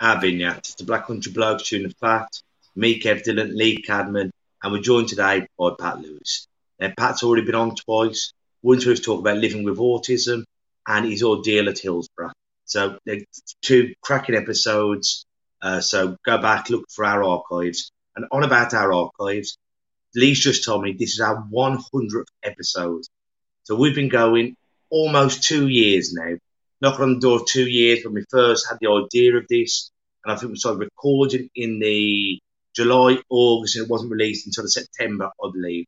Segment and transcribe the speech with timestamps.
[0.00, 0.58] Vignette.
[0.58, 2.28] It's the Black Country Blokes Chewing the Fat.
[2.76, 6.48] Me, Kev Dillon, Lee Cadman, and we're joined today by Pat Lewis.
[6.80, 8.32] Now, Pat's already been on twice.
[8.62, 10.42] Once we've talked about living with autism
[10.86, 12.32] and his ordeal at Hillsborough.
[12.64, 12.98] So,
[13.62, 15.24] two cracking episodes.
[15.62, 17.92] Uh, so, go back, look for our archives.
[18.16, 19.56] And on about our archives,
[20.16, 23.02] Lee's just told me this is our 100th episode.
[23.62, 24.56] So, we've been going
[24.90, 26.36] almost two years now.
[26.84, 29.90] Knocking on the door two years when we first had the idea of this
[30.22, 32.38] and I think we started recording in the
[32.76, 35.86] July, August, and it wasn't released until the September, I believe.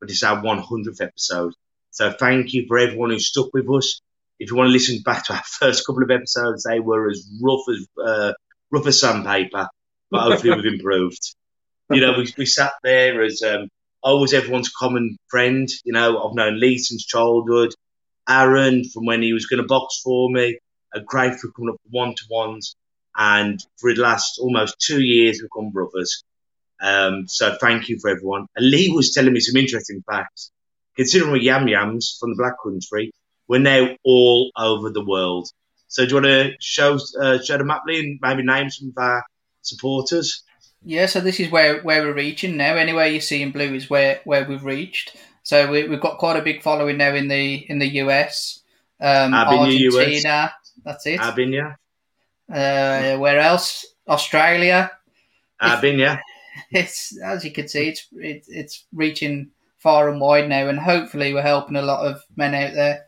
[0.00, 1.52] But it's our 100th episode.
[1.90, 4.00] So thank you for everyone who stuck with us.
[4.38, 7.28] If you want to listen back to our first couple of episodes, they were as
[7.42, 8.32] rough as uh,
[8.70, 9.68] rough as sandpaper,
[10.10, 11.34] but hopefully we've improved.
[11.90, 13.68] You know, we, we sat there as um,
[14.02, 15.68] I was everyone's common friend.
[15.84, 17.74] You know, I've known Lee since childhood,
[18.28, 20.58] Aaron from when he was going to box for me,
[20.92, 22.76] and Craig for coming up one to ones
[23.18, 26.22] and for the last almost two years we've become brothers.
[26.80, 28.46] Um, so thank you for everyone.
[28.56, 30.52] And Lee was telling me some interesting facts.
[30.96, 33.12] Considering we're yam yams from the Black Country,
[33.48, 35.48] we're now all over the world.
[35.88, 38.92] So do you want to show uh, show the map, Lee, and maybe name some
[38.96, 39.24] of our
[39.62, 40.44] supporters?
[40.84, 42.76] Yeah, so this is where, where we're reaching now.
[42.76, 45.16] Anywhere you see in blue is where, where we've reached.
[45.48, 48.60] So we, we've got quite a big following now in the in the US,
[49.00, 50.52] um, Argentina, Argentina.
[50.84, 51.20] That's it.
[51.20, 51.76] Albinia,
[52.52, 53.86] Uh, where else?
[54.06, 54.90] Australia.
[55.58, 56.20] Albinia.
[56.70, 61.32] It's as you can see, it's it, it's reaching far and wide now, and hopefully
[61.32, 63.06] we're helping a lot of men out there.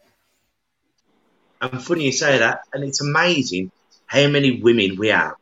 [1.61, 3.71] And funny you say that, and it's amazing
[4.07, 5.37] how many women we have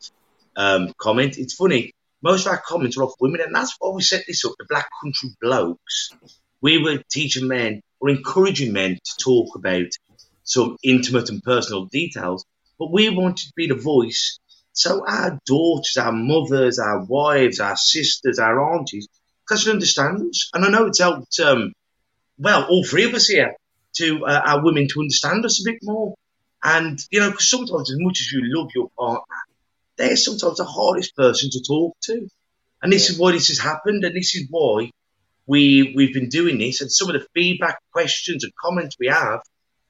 [0.56, 1.39] um, comment.
[1.39, 1.93] It's funny,
[2.23, 4.67] most of our comments are off women, and that's why we set this up, the
[4.69, 6.11] Black Country Blokes.
[6.61, 9.87] We were teaching men or encouraging men to talk about
[10.45, 12.45] some intimate and personal details,
[12.79, 14.39] but we wanted to be the voice
[14.79, 19.09] so our daughters, our mothers, our wives, our sisters, our aunties,
[19.49, 20.51] can understand us.
[20.55, 21.73] And I know it's helped, um,
[22.39, 23.57] well, all three of us here,
[23.97, 26.15] to uh, our women to understand us a bit more.
[26.63, 29.37] And, you know, because sometimes as much as you love your partner,
[29.97, 32.29] they're sometimes the hardest person to talk to.
[32.81, 34.93] And this is why this has happened, and this is why
[35.49, 36.81] we we've been doing this.
[36.81, 39.41] And some of the feedback, questions, and comments we have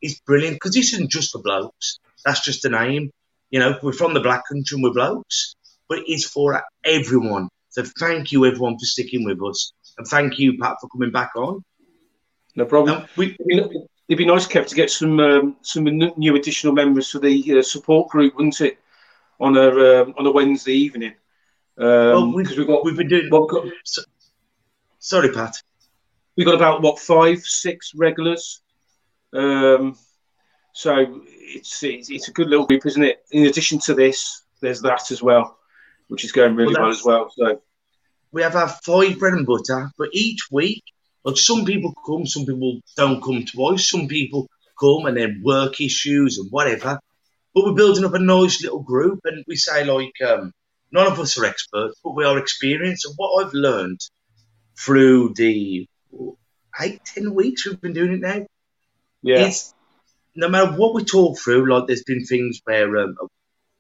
[0.01, 1.99] is brilliant because this isn't just for blokes.
[2.25, 3.11] That's just a name.
[3.51, 5.55] You know, we're from the Black Country and we're blokes,
[5.89, 7.49] but it's for everyone.
[7.71, 11.33] So thank you, everyone, for sticking with us, and thank you, Pat, for coming back
[11.37, 11.63] on.
[12.57, 13.03] No problem.
[13.03, 13.37] Um, we,
[14.09, 17.63] It'd be- nice, Kev, to get some um, some new additional members for the uh,
[17.63, 18.79] support group, wouldn't it?
[19.41, 21.15] On a um, on a Wednesday evening.
[21.77, 23.29] well, Um, we've, because we've got we've been doing.
[23.31, 23.67] what, got,
[24.99, 25.57] Sorry, Pat.
[26.37, 28.61] we've got about what five, six regulars.
[29.33, 29.97] Um,
[30.73, 33.25] so it's, it's it's a good little group, isn't it?
[33.31, 35.59] In addition to this, there's that as well,
[36.09, 37.33] which is going really Well, well, as well.
[37.37, 37.63] So
[38.33, 40.83] we have our five bread and butter, but each week,
[41.25, 44.49] like some people come, some people don't come twice, some people
[44.81, 47.01] come and then work issues and whatever.
[47.55, 50.53] But we're building up a nice little group, and we say like, um,
[50.93, 53.07] none of us are experts, but we are experienced.
[53.07, 54.01] And what I've learned
[54.79, 55.87] through the
[56.81, 58.47] eight, ten weeks we've been doing it now,
[59.23, 59.75] yeah, it's
[60.37, 63.17] no matter what we talk through, like there's been things where um,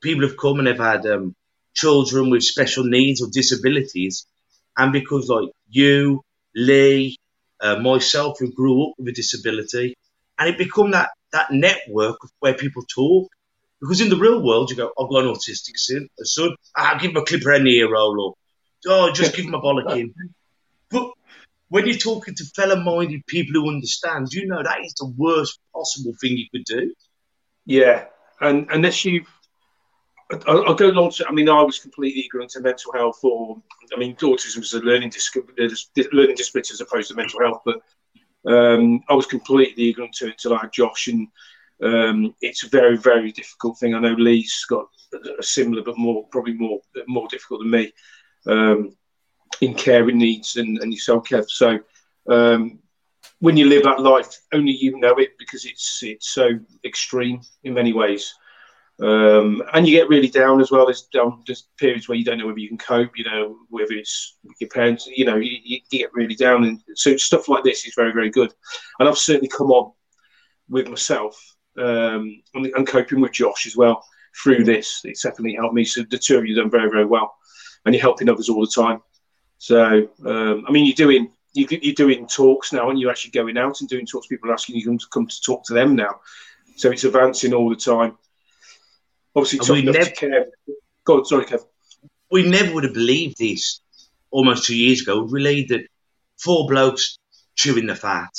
[0.00, 1.34] people have come and they've had um,
[1.75, 4.26] children with special needs or disabilities,
[4.76, 6.22] and because like you,
[6.54, 7.16] Lee,
[7.60, 9.97] uh, myself, who grew up with a disability,
[10.38, 13.28] and it become that that network where people talk.
[13.80, 16.09] Because in the real world, you go, I've got an autistic son,
[16.74, 18.34] I'll give him a clipper the ear roll, or
[18.89, 20.12] oh, just give him a bollocking.
[20.90, 21.10] But
[21.68, 26.12] when you're talking to fellow-minded people who understand, you know that is the worst possible
[26.20, 26.94] thing you could do.
[27.66, 28.06] Yeah,
[28.40, 29.24] and unless you,
[30.46, 31.28] I'll, I'll go along to.
[31.28, 33.60] I mean, I was completely ignorant to mental health, or
[33.94, 35.36] I mean, autism was a learning dis-
[36.12, 37.82] learning disability as opposed to mental health, but
[38.46, 41.28] um, I was completely ignorant to it until Josh, and
[41.82, 43.94] um, it's a very, very difficult thing.
[43.94, 44.86] I know Lee's got
[45.38, 47.92] a similar, but more probably more more difficult than me
[48.46, 48.96] um,
[49.60, 51.48] in caring needs, and, and yourself, Kev.
[51.48, 51.80] So.
[52.28, 52.80] Um,
[53.41, 56.50] when you live that life, only you know it because it's it's so
[56.84, 58.34] extreme in many ways.
[59.00, 60.86] Um, and you get really down as well.
[60.86, 63.16] There's, um, there's periods where you don't know whether you can cope.
[63.16, 65.06] You know, whether it's your parents.
[65.06, 68.30] You know, you, you get really down, and so stuff like this is very, very
[68.30, 68.53] good.
[68.98, 69.92] And I've certainly come on
[70.68, 71.41] with myself
[71.78, 74.04] um, and, and coping with Josh as well
[74.42, 75.00] through this.
[75.04, 75.84] It's definitely helped me.
[75.84, 77.36] So the two of you done very, very well,
[77.84, 79.00] and you're helping others all the time.
[79.59, 83.59] So um, I mean, you're doing you, you're doing talks now, and you're actually going
[83.59, 84.27] out and doing talks.
[84.28, 86.21] People are asking you to come to talk to them now.
[86.77, 88.16] So it's advancing all the time.
[89.34, 90.45] Obviously, And we never- to Kev.
[91.05, 91.65] Go on, sorry, Kev.
[92.31, 93.81] we never would have believed this
[94.31, 95.22] almost two years ago.
[95.25, 95.87] We believed that
[96.39, 97.19] four blokes
[97.57, 98.31] chewing the fat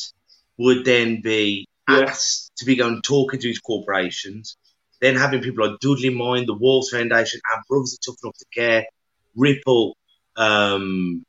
[0.57, 2.01] would then be Yeah.
[2.01, 4.55] asked to be going talking to these corporations,
[5.01, 8.45] then having people like Dudley Mind, the Walls Foundation, our brothers that Tough Enough to
[8.53, 8.85] Care,
[9.35, 9.97] Ripple,
[10.35, 11.23] um,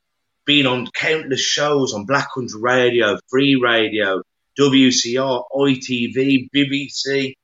[0.44, 4.23] being on countless shows on Black Country Radio, Free Radio,
[4.58, 7.35] WCR, ITV, BBC.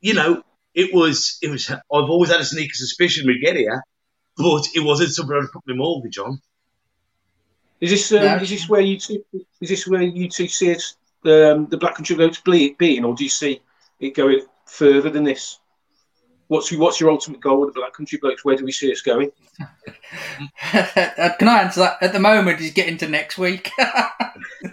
[0.00, 0.42] You know,
[0.74, 1.70] it was it was.
[1.70, 3.82] I've always had a sneaky suspicion we'd get here,
[4.36, 6.40] but it wasn't something I'd put my mortgage on.
[7.80, 8.40] Is this um, Yeah.
[8.40, 9.24] is this where you two
[9.60, 10.82] is this where you two see it,
[11.24, 13.60] um, the Black Country Blokes ble- being, or do you see
[13.98, 15.58] it going further than this?
[16.52, 18.44] What's your, what's your ultimate goal with the Black Country Blokes?
[18.44, 19.32] Where do we see us going?
[20.74, 21.96] Uh, Can I answer that?
[22.02, 23.70] At the moment, he's getting to next week.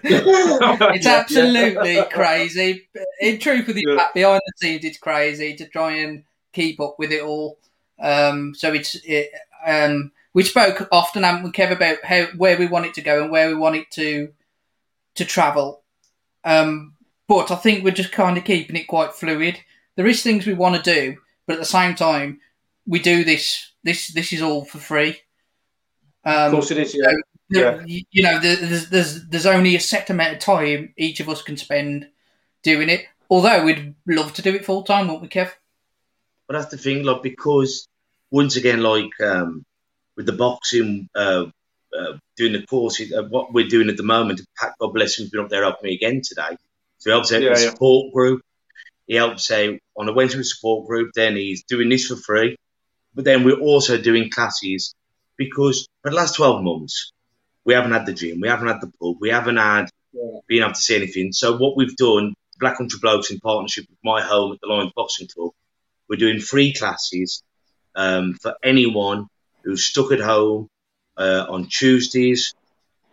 [0.04, 2.90] it's absolutely crazy.
[3.22, 4.08] In truth, with you, Yeah.
[4.14, 7.58] Behind the scenes, it's crazy to try and keep up with it all.
[7.98, 9.30] Um, so it's it,
[9.66, 13.24] um, we spoke often, haven't we, Kev, about how where we want it to go
[13.24, 14.34] and where we want it to
[15.16, 15.82] to travel.
[16.44, 16.96] Um,
[17.30, 19.62] but I think we're just kind of keeping it quite fluid.
[19.96, 21.18] There is things we want to do,
[21.50, 22.40] but at the same time,
[22.86, 23.72] we do this.
[23.84, 25.18] This this is all for free.
[26.24, 26.94] Um, Of course, it is.
[26.96, 27.12] Yeah.
[27.50, 31.28] there- you you know, there's, there's there's only a set amount of time each of
[31.28, 32.08] us can spend
[32.62, 33.06] doing it.
[33.32, 35.50] Although we'd love to do it full time, wouldn't we, Kev?
[36.48, 37.88] But that's the thing, like because
[38.30, 39.66] once again, like um,
[40.16, 41.46] with the boxing, uh,
[41.98, 45.24] uh, doing the courses, uh, what we're doing at the moment, Pat, God bless him,
[45.24, 46.56] has been up there helping me again today.
[47.00, 47.70] So he helps out Yeah, with the yeah.
[47.72, 48.42] support group.
[49.10, 51.10] He helps out on a Wednesday support group.
[51.16, 52.56] Then he's doing this for free.
[53.16, 54.94] But then we're also doing classes
[55.36, 57.12] because for the last 12 months,
[57.66, 60.40] we haven't had the gym, we haven't had the pub, we haven't had Yeah.
[60.48, 61.34] being able to see anything.
[61.34, 64.92] So what we've done, Black Country Blokes in partnership with my home at the Lions
[64.96, 65.52] Boxing Club,
[66.08, 67.42] we're doing free classes
[67.96, 69.26] um, for anyone
[69.64, 70.68] who's stuck at home
[71.18, 72.54] uh, on Tuesdays,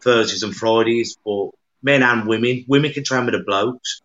[0.03, 1.53] Thursdays, and Fridays for
[1.83, 2.65] men and women.
[2.69, 4.03] Women can train with the blokes,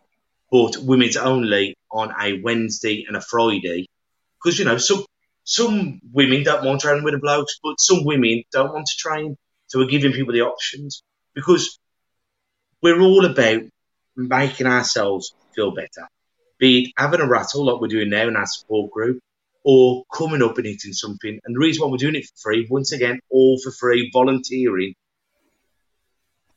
[0.52, 3.88] but women's only on a Wednesday and a Friday.
[4.44, 5.06] Because you know some
[5.44, 8.98] some women don't want to training with the blokes, but some women don't want to
[8.98, 9.38] train.
[9.68, 11.04] So we're giving people the options
[11.34, 11.80] because
[12.82, 13.62] we're all about
[14.16, 16.08] making ourselves feel better.
[16.60, 19.20] Be it having a rattle like we're doing now in our support group,
[19.64, 21.40] or coming up and eating something.
[21.44, 24.94] And the reason why we're doing it for free, once again, all for free, volunteering.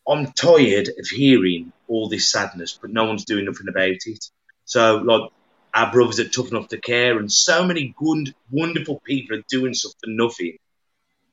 [0.06, 4.24] I'm tired of hearing all this sadness, but no one's doing nothing about it.
[4.64, 5.30] So, like
[5.72, 9.74] our brothers are Tough Enough to Care, and so many good, wonderful people are doing
[9.74, 10.58] stuff for nothing.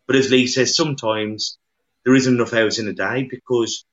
[0.07, 1.57] But as Lee says, sometimes
[2.03, 3.85] there isn't enough hours in a day because,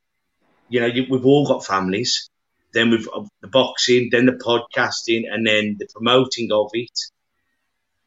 [0.69, 2.31] you know, we've all got families.
[2.73, 6.99] Then we've uh, the boxing, then the podcasting, and then the promoting of it.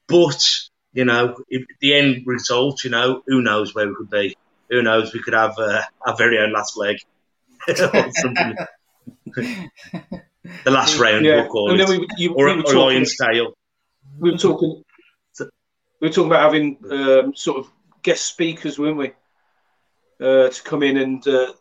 [0.07, 0.43] But
[0.93, 1.37] you know,
[1.79, 4.35] the end result, you know, who knows where we could be?
[4.71, 5.13] Who knows?
[5.13, 6.97] We could have uh, our very own last leg.
[10.53, 11.41] Or the last round, Yeah.
[11.41, 11.87] we'll call it.
[11.87, 13.53] we, you, or we, a talking, lion's tail.
[14.19, 14.83] we were talking.
[15.39, 19.11] We were talking about having um, sort of guest speakers, weren't we?
[20.19, 21.53] Uh, to come in and uh,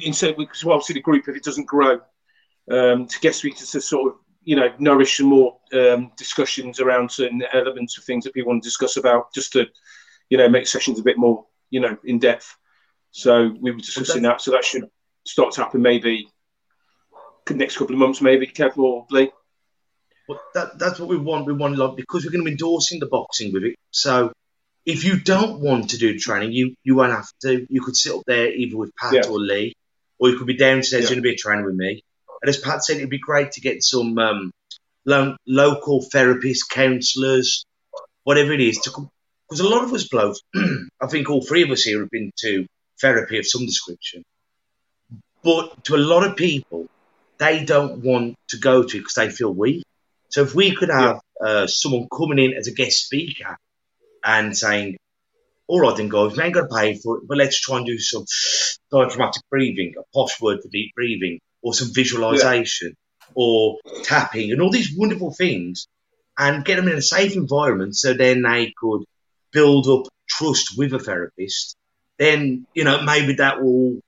[0.00, 2.00] instead, because obviously the group, if it doesn't grow,
[2.70, 7.10] um, to guest speakers to sort of you know nourish some more um, discussions around
[7.10, 9.66] certain elements of things that people want to discuss about, just to
[10.30, 12.54] you know make sessions a bit more you know in depth.
[13.10, 14.40] So we were discussing that.
[14.40, 14.84] So that should
[15.26, 16.28] start to happen maybe
[17.50, 19.30] next couple of months, maybe Kev or Lee.
[20.28, 21.46] But that, that's what we want.
[21.46, 23.74] We want like because we're going to be endorsing the boxing with it.
[23.90, 24.32] So
[24.86, 27.66] if you don't want to do training, you you won't have to.
[27.68, 29.26] You could sit up there either with Pat Yeah.
[29.28, 29.74] or Lee,
[30.18, 31.08] or you could be downstairs Yeah.
[31.10, 32.02] doing a bit of training with me.
[32.40, 34.52] And as Pat said, it'd be great to get some um,
[35.04, 37.64] lo- local therapists, counsellors,
[38.24, 39.10] whatever it is, to come.
[39.52, 40.40] Because a lot of us blokes,
[41.02, 42.64] I think all three of us here have been to
[42.98, 44.22] therapy of some description.
[45.44, 46.86] But to a lot of people,
[47.36, 49.84] they don't want to go to it because they feel weak.
[50.30, 53.58] So if we could have uh, someone coming in as a guest speaker
[54.24, 54.96] and saying,
[55.68, 57.84] all right then guys, we ain't got to pay for it, but let's try and
[57.84, 58.24] do some
[58.90, 62.94] diaphragmatic breathing, a posh word for deep breathing, or some visualization,
[63.34, 65.86] or tapping, and all these wonderful things.
[66.38, 69.04] and get them in a safe environment so then they could
[69.52, 71.76] build up trust with a therapist,
[72.18, 74.00] then, you know, maybe that will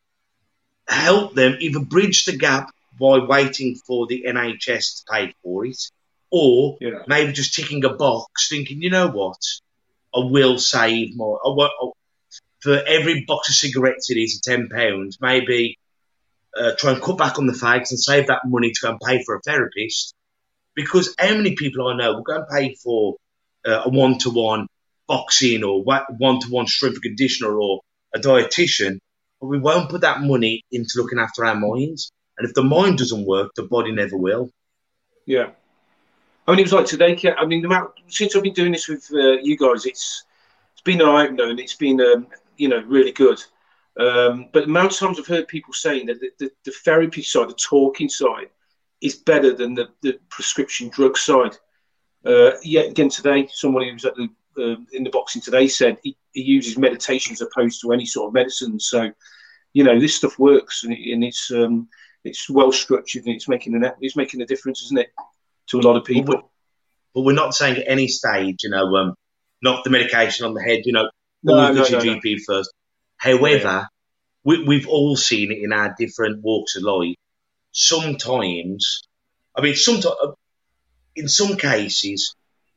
[0.88, 5.78] help them either bridge the gap by waiting for the NHS to pay for it,
[6.30, 7.02] or Yeah.
[7.06, 9.40] maybe just ticking a box, thinking, you know what,
[10.14, 11.40] I will save more.
[11.44, 11.90] I won't, I-
[12.60, 15.76] for every box of cigarettes it is ten pounds, maybe
[16.56, 19.00] uh, try and cut back on the fags and save that money to go and
[19.04, 20.14] pay for a therapist.
[20.74, 23.16] Because how many people I know will go and pay for
[23.66, 24.66] uh, a one-to-one
[25.06, 27.80] boxing or one-to-one strength and conditioner or
[28.14, 28.98] a dietitian,
[29.40, 32.10] but we won't put that money into looking after our minds.
[32.38, 34.50] And if the mind doesn't work, the body never will.
[35.26, 35.50] Yeah.
[36.46, 37.16] I mean, it was like today.
[37.38, 37.66] I mean,
[38.08, 40.24] since I've been doing this with uh, you guys, it's
[40.72, 43.42] it's been an eye opener and it's been um, you know really good.
[43.98, 47.22] Um, but the amount of times I've heard people saying that the, the, the therapy
[47.22, 48.50] side, the talking side,
[49.00, 51.56] is better than the, the prescription drug side.
[52.26, 55.98] Uh, yet again today, someone who was at the uh, in the boxing today said
[56.02, 58.78] he, he uses meditation as opposed to any sort of medicine.
[58.80, 59.10] So,
[59.72, 61.88] you know, this stuff works and, it, and it's um,
[62.24, 65.10] it's well structured and it's making an it's making a difference, isn't it,
[65.68, 66.50] to a lot of people?
[67.14, 69.14] But we're not saying at any stage, you know, um,
[69.62, 71.08] knock the medication on the head, you know,
[71.42, 72.72] No, no, go to no, your GP first.
[73.16, 73.86] However,
[74.42, 77.16] we, we've all seen it in our different walks of life.
[77.72, 79.02] Sometimes,
[79.56, 80.14] I mean, sometimes,
[81.16, 82.34] in some cases,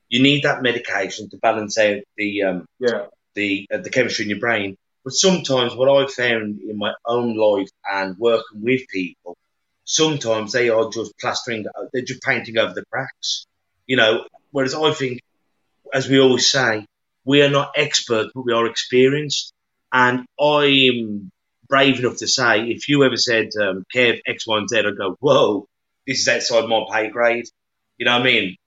[0.10, 4.30] you need that medication to balance out the um, Yeah, the uh, the chemistry in
[4.30, 4.78] your brain.
[5.04, 9.38] But sometimes, what I've found in my own life and working with people,
[9.86, 13.46] sometimes they are just plastering, they're just painting over the cracks.
[13.86, 15.22] You know, whereas I think,
[15.94, 16.86] as we always say,
[17.24, 19.54] we are not experts, but we are experienced.
[19.94, 21.32] And I'm
[21.70, 24.98] brave enough to say, if you ever said, um, Kev, X, Y, and Z, I'd
[24.98, 25.68] go, whoa,
[26.06, 27.46] this is outside my pay grade.
[27.98, 28.58] You know what I mean?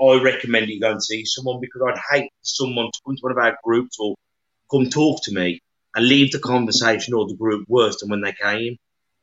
[0.00, 3.32] I recommend you go and see someone because I'd hate someone to come to one
[3.32, 4.16] of our groups or
[4.70, 5.60] come talk to me
[5.94, 8.76] and leave the conversation or the group worse than when they came.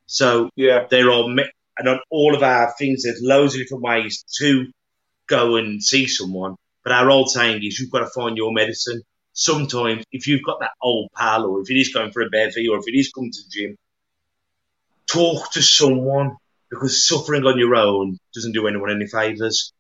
[0.06, 4.24] So yeah, there are, and on all of our things, there's loads of different ways
[4.40, 4.68] to
[5.28, 6.56] go and see someone.
[6.84, 9.02] But our old saying is you've got to find your medicine.
[9.34, 12.68] Sometimes, if you've got that old pal, or if it is going for a bevy,
[12.68, 13.76] or if it is coming to the gym,
[15.06, 16.36] talk to someone
[16.70, 19.72] because suffering on your own doesn't do anyone any favours.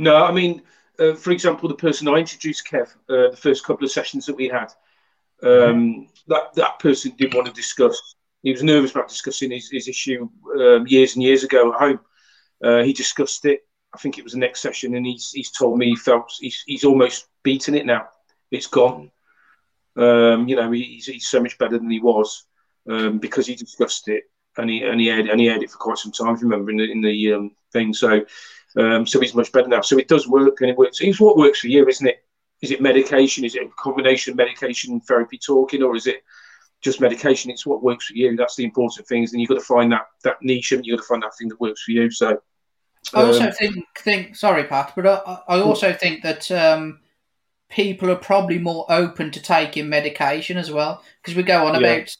[0.00, 0.62] No, I mean,
[0.98, 4.34] uh, for example, the person I introduced, Kev, uh, the first couple of sessions that
[4.34, 4.72] we had,
[5.42, 8.14] um, that that person didn't want to discuss.
[8.42, 10.26] He was nervous about discussing his, his issue
[10.58, 12.00] um, years and years ago at home.
[12.64, 13.60] Uh, he discussed it.
[13.94, 16.62] I think it was the next session, and he's he's told me he felt he's
[16.66, 18.08] he's almost beaten it now.
[18.50, 19.10] It's gone.
[19.96, 22.46] Um, you know, he's, he's so much better than he was
[22.88, 24.24] um, because he discussed it
[24.56, 26.36] and he and he had and he had it for quite some time.
[26.36, 28.24] Remember in the in the um, thing, so
[28.76, 29.80] um, so he's much better now.
[29.80, 31.00] So it does work, and it works.
[31.00, 32.24] It's what works for you, isn't it?
[32.62, 33.44] Is it medication?
[33.44, 36.22] Is it a combination of medication, therapy, talking, or is it
[36.82, 37.50] just medication?
[37.50, 38.36] It's what works for you.
[38.36, 39.22] That's the important thing.
[39.22, 41.48] And you've got to find that that niche, and you've got to find that thing
[41.48, 42.10] that works for you.
[42.10, 42.40] So
[43.14, 47.00] I also Um, think think sorry, Pat, but I, I also think that um,
[47.70, 51.92] people are probably more open to taking medication as well because we go on Yeah.
[51.92, 52.16] about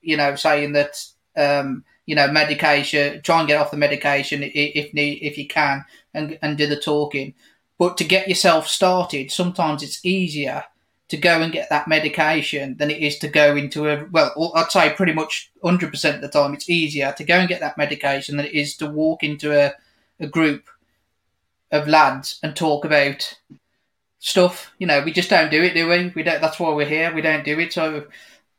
[0.00, 1.04] you know saying that
[1.36, 5.84] um, you know medication, try and get off the medication if need if you can,
[6.14, 7.34] and and do the talking.
[7.78, 10.64] But to get yourself started, sometimes it's easier
[11.08, 14.72] to go and get that medication than it is to go into a well I'd
[14.72, 18.36] say pretty much 100% of the time it's easier to go and get that medication
[18.36, 19.72] than it is to walk into a,
[20.18, 20.64] a group
[21.70, 23.38] of lads and talk about
[24.18, 24.72] stuff.
[24.78, 26.12] You know we just don't do it do we?
[26.14, 27.14] We don't that's why we're here.
[27.14, 27.72] We don't do it.
[27.72, 28.06] So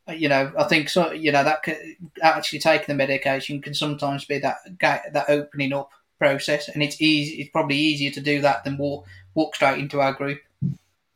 [0.10, 4.26] you know I think so you know that c- actually taking the medication can sometimes
[4.26, 8.64] be that that opening up process and it's easy it's probably easier to do that
[8.64, 10.40] than walk walk straight into our group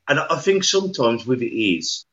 [0.07, 2.05] And I think sometimes with it is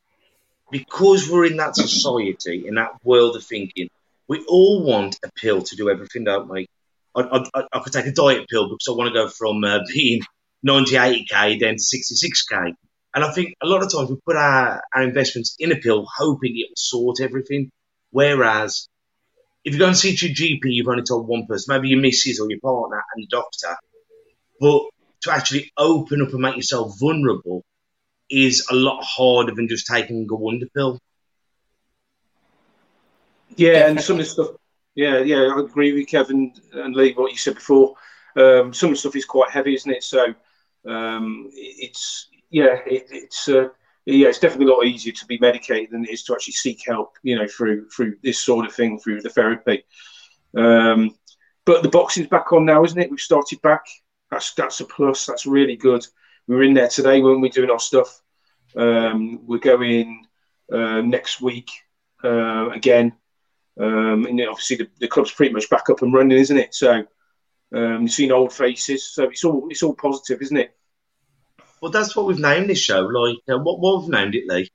[0.70, 3.88] because we're in that society, in that world of thinking,
[4.28, 6.68] we all want a pill to do everything, don't we?
[7.16, 9.80] I, I, I could take a diet pill because I want to go from uh,
[9.92, 10.20] being
[10.66, 12.74] 98k down to 66k.
[13.14, 16.06] And I think a lot of times we put our, our investments in a pill
[16.16, 17.70] hoping it will sort everything.
[18.10, 18.88] Whereas
[19.64, 22.40] if you go and see your GP, you've only told one person, maybe your missus
[22.40, 23.76] or your partner and the doctor.
[24.60, 24.82] But
[25.22, 27.64] to actually open up and make yourself vulnerable
[28.30, 31.00] is a lot harder than just taking a wonder pill.
[33.56, 34.48] Yeah, and some of the stuff.
[34.94, 37.94] Yeah, yeah, I agree with Kevin and Lee what you said before.
[38.36, 40.02] Um, some of the stuff is quite heavy, isn't it?
[40.02, 40.34] So
[40.86, 43.68] um, it's yeah, it, it's uh,
[44.06, 46.80] yeah, it's definitely a lot easier to be medicated than it is to actually seek
[46.86, 47.16] help.
[47.22, 49.84] You know, through through this sort of thing, through the therapy.
[50.56, 51.14] Um,
[51.64, 53.10] but the boxing's back on now, isn't it?
[53.10, 53.84] We've started back.
[54.30, 55.26] That's that's a plus.
[55.26, 56.06] That's really good.
[56.46, 58.22] We were in there today, weren't we, doing our stuff?
[58.74, 60.26] Um, we're going
[60.72, 61.70] uh, next week
[62.24, 63.12] uh, again.
[63.78, 66.74] Um, and obviously the, the club's pretty much back up and running, isn't it?
[66.74, 67.04] So
[67.74, 70.74] um, you've seen old faces, so it's all it's all positive, isn't it?
[71.80, 73.00] Well, that's what we've named this show.
[73.00, 74.68] Like, uh, what what we've named it, Lee?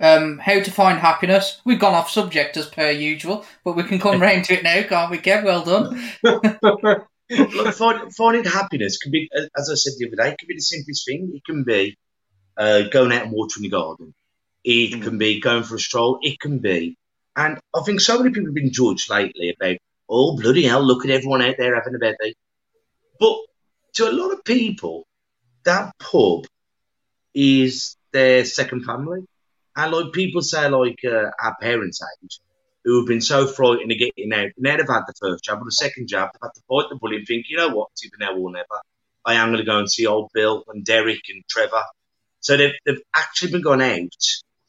[0.00, 1.60] Um, how to find happiness.
[1.64, 4.82] We've gone off subject as per usual, but we can come round to it now,
[4.82, 5.44] can't we, Kev?
[5.44, 6.02] Well done.
[7.30, 10.54] Look, find, finding happiness can be, as I said the other day, it can be
[10.56, 11.32] the simplest thing.
[11.34, 11.96] It can be
[12.56, 14.14] uh, going out and watering the garden.
[14.64, 15.02] It Mm.
[15.02, 16.18] can be going for a stroll.
[16.22, 16.96] It can be,
[17.36, 19.76] and I think so many people have been judged lately about,
[20.08, 22.34] oh bloody hell, look at everyone out there having a bevy.
[23.20, 23.36] But
[23.94, 25.06] to a lot of people,
[25.64, 26.44] that pub
[27.34, 29.20] is their second family,
[29.76, 32.38] and like people say, like uh, our parents' age,
[32.84, 34.50] who have been so frightened of getting out.
[34.58, 36.96] Now they've had the first jab or the second jab, they've had to fight the
[36.96, 38.80] bully and think, you know what, it's either now or never.
[39.24, 41.82] I am going to go and see old Bill and Derek and Trevor.
[42.40, 44.10] So they've, they've actually been gone out.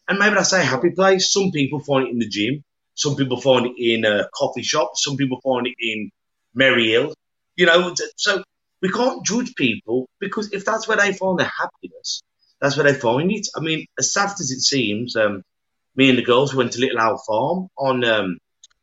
[0.08, 1.34] And maybe that's a happy place.
[1.34, 2.64] Some people find it in the gym.
[2.94, 4.92] Some people find it in a coffee shop.
[4.96, 6.10] Some people find it in
[6.54, 7.14] Merry Hill.
[7.58, 8.44] You know, so
[8.82, 12.22] we can't judge people because if that's where they find their happiness,
[12.62, 13.48] that's where they find it.
[13.55, 15.44] I mean, as sad as it seems, um,
[15.96, 18.38] me and the girls went to Little Owl Farm on um,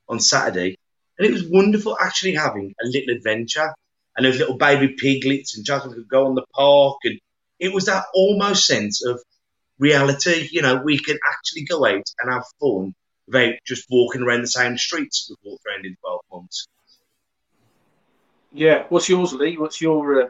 [0.09, 0.77] on Saturday,
[1.19, 3.73] and it was wonderful actually having a little adventure.
[4.15, 7.19] And was little baby piglets, and Jasmine could go on the park, and
[7.59, 9.23] it was that almost sense of
[9.79, 10.49] reality.
[10.53, 12.95] You know, we can actually go out and have fun
[13.27, 16.67] without just walking around the same streets that we've walked around in twelve months.
[18.53, 18.85] Yeah.
[18.89, 19.57] What's yours, Lee?
[19.57, 20.29] What's your uh,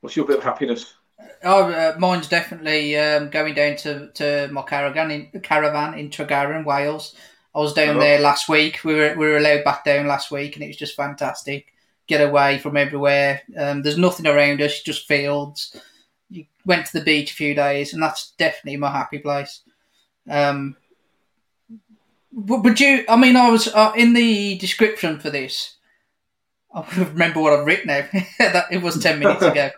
[0.00, 0.94] what's your bit of happiness?
[1.42, 6.64] Oh, uh, mine's definitely um, going down to, to my caravan in caravan in Tregaron,
[6.64, 7.14] Wales.
[7.54, 8.00] I was down Oh.
[8.00, 8.80] there last week.
[8.84, 11.72] We were we were allowed back down last week, and it was just fantastic.
[12.06, 13.42] Get away from everywhere.
[13.56, 15.74] Um, there's nothing around us, just fields.
[16.28, 19.60] You went to the beach a few days, and that's definitely my happy place.
[20.28, 20.76] Um,
[22.32, 25.76] but you, I mean, I was uh, in the description for this.
[26.74, 28.06] I remember what I've written now.
[28.38, 29.70] that it was ten minutes ago.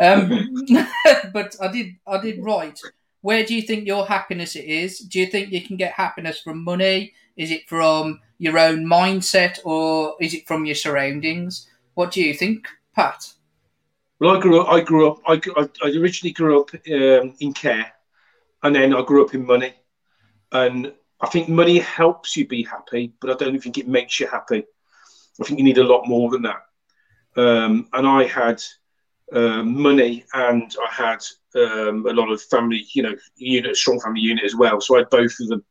[0.00, 0.66] Um,
[1.32, 2.80] but I did I did write.
[3.20, 4.98] Where do you think your happiness is?
[4.98, 7.14] Do you think you can get happiness from money?
[7.36, 11.68] Is it from your own mindset, or is it from your surroundings?
[11.94, 13.32] What do you think, Pat?
[14.18, 14.68] Well, I grew up.
[14.68, 15.20] I grew up.
[15.26, 15.40] I,
[15.82, 17.92] I, originally grew up um, in care,
[18.62, 19.74] and then I grew up in money.
[20.52, 24.26] And I think money helps you be happy, but I don't think it makes you
[24.26, 24.64] happy.
[25.40, 26.62] I think you need a lot more than that.
[27.36, 28.62] Um, and I had
[29.32, 31.22] um, money, and I had
[31.56, 34.80] um, a lot of family, you know, unit, strong family unit as well.
[34.80, 35.64] So I had both of them.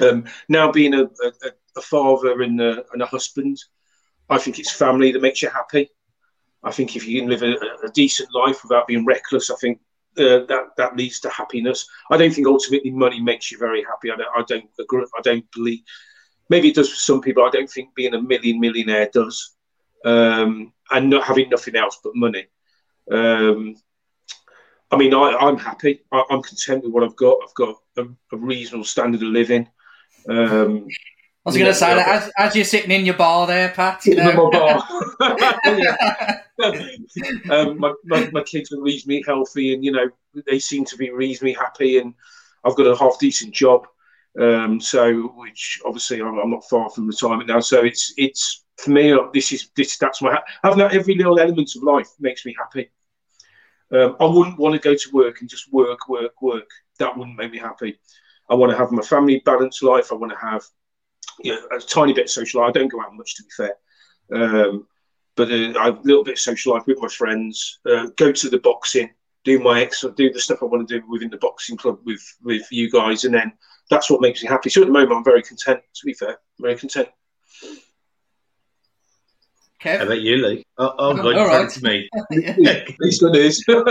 [0.00, 3.58] Um, now being a, a, a father and a, and a husband,
[4.28, 5.88] I think it's family that makes you happy.
[6.64, 7.54] I think if you can live a,
[7.86, 9.78] a decent life without being reckless, I think
[10.18, 11.86] uh, that that leads to happiness.
[12.10, 14.10] I don't think ultimately money makes you very happy.
[14.10, 14.28] I don't.
[14.36, 15.06] I don't agree.
[15.16, 15.80] I don't believe.
[16.48, 17.44] Maybe it does for some people.
[17.44, 19.56] I don't think being a million millionaire does,
[20.04, 22.46] um, and not having nothing else but money.
[23.10, 23.76] Um,
[24.90, 26.02] I mean, I, I'm happy.
[26.12, 27.38] I, I'm content with what I've got.
[27.42, 29.68] I've got a, a reasonable standard of living.
[30.28, 30.86] Um,
[31.46, 34.04] I was going to say that as, as you're sitting in your bar there, Pat.
[34.04, 34.50] You know?
[34.50, 34.82] my bar.
[37.50, 40.08] Um, my, my, my kids are reasonably healthy and, you know,
[40.46, 42.14] they seem to be reasonably happy and
[42.64, 43.86] I've got a half decent job.
[44.40, 47.60] Um, so, which obviously I'm, I'm not far from retirement now.
[47.60, 51.40] So it's, it's for me, uh, this is, this, that's my, having that every little
[51.40, 52.90] element of life makes me happy.
[53.92, 56.68] Um, I wouldn't want to go to work and just work, work, work.
[56.98, 57.98] That wouldn't make me happy.
[58.50, 60.12] I want to have my family balanced life.
[60.12, 60.62] I want to have
[61.40, 62.70] you know, a tiny bit of social life.
[62.70, 63.76] I don't go out much, to be fair.
[64.32, 64.86] Um,
[65.36, 67.78] but uh, I have a little bit of social life with my friends.
[67.88, 69.10] Uh, go to the boxing,
[69.44, 72.24] do my ex, do the stuff I want to do within the boxing club with
[72.42, 73.52] with you guys, and then
[73.90, 74.70] that's what makes me happy.
[74.70, 75.80] So at the moment, I'm very content.
[75.94, 77.08] To be fair, very content.
[79.78, 80.64] How about you, Lee?
[80.78, 81.70] Oh, oh, oh God, All you're right.
[81.70, 82.08] to me.
[82.30, 83.62] It's good news.
[83.66, 83.84] Do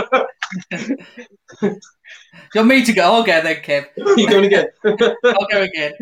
[1.62, 1.78] you
[2.54, 3.02] want me to go?
[3.02, 3.86] I'll go then, Kev.
[4.16, 4.66] You're going again.
[4.84, 5.92] I'll go again.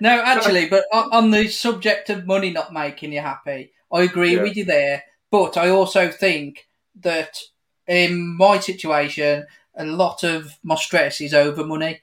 [0.00, 4.34] no, actually, but on on the subject of money not making you happy, I agree
[4.36, 4.42] Yeah.
[4.42, 5.04] with you there.
[5.30, 6.68] But I also think
[7.00, 7.38] that
[7.86, 12.02] in my situation, a lot of my stress is over money.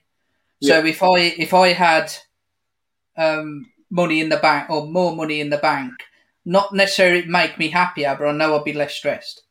[0.62, 2.12] So if I if I had
[3.16, 5.92] um, money in the bank or more money in the bank,
[6.44, 9.42] not necessarily make me happier, but I know I'd be less stressed.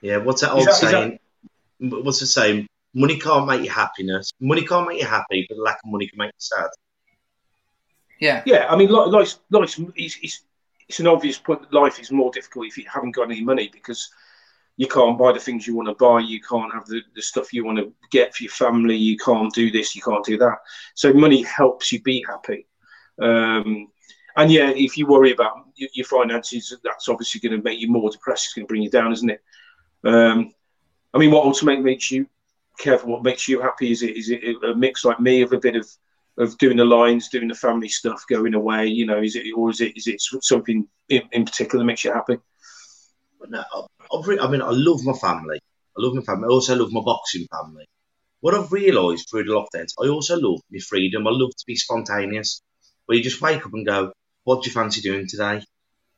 [0.00, 1.18] Yeah, what's that old that- is that- saying?
[1.78, 2.66] What's the saying?
[2.94, 4.30] Money can't make you happiness.
[4.40, 6.68] Money can't make you happy, but lack of money can make you sad.
[8.20, 10.42] Yeah, Yeah, I mean, li- life's, life's it's, it's,
[10.88, 13.68] it's an obvious point that life is more difficult if you haven't got any money
[13.72, 14.08] because
[14.76, 17.52] you can't buy the things you want to buy, you can't have the, the stuff
[17.52, 20.58] you want to get for your family, you can't do this, you can't do that.
[20.94, 22.66] So money helps you be happy.
[23.20, 23.88] Um,
[24.36, 28.10] and yeah, if you worry about your, finances, that's obviously going to make you more
[28.10, 28.46] depressed.
[28.46, 29.42] It's going to bring you down, isn't it?
[30.02, 30.52] Um,
[31.12, 32.26] I mean, what ultimately makes you
[32.78, 33.12] careful?
[33.12, 33.92] What makes you happy?
[33.92, 35.88] Is it is it a mix like me of a bit of
[36.36, 38.86] of doing the Lions, doing the family stuff, going away?
[38.86, 42.04] You know, is it or is it is it something in, in particular that makes
[42.04, 42.38] you happy?
[43.48, 43.62] No,
[44.26, 45.60] re- I mean, I love my family.
[45.96, 46.46] I love my family.
[46.46, 47.86] I also love my boxing family.
[48.40, 51.26] What I've realised through the lockdowns, I also love my freedom.
[51.26, 52.60] I love to be spontaneous.
[53.06, 54.12] Where you just wake up and go,
[54.44, 55.62] "What do you fancy doing today?"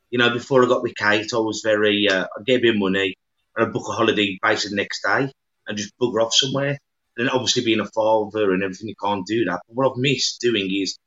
[0.09, 3.15] You know, before I got with Kate, I was very, uh, I gave him money
[3.55, 5.31] and I'd book a holiday basically the next day
[5.67, 6.77] and just bugger off somewhere.
[7.17, 9.61] And obviously, being a father and everything, you can't do that.
[9.67, 10.97] But what I've missed doing is,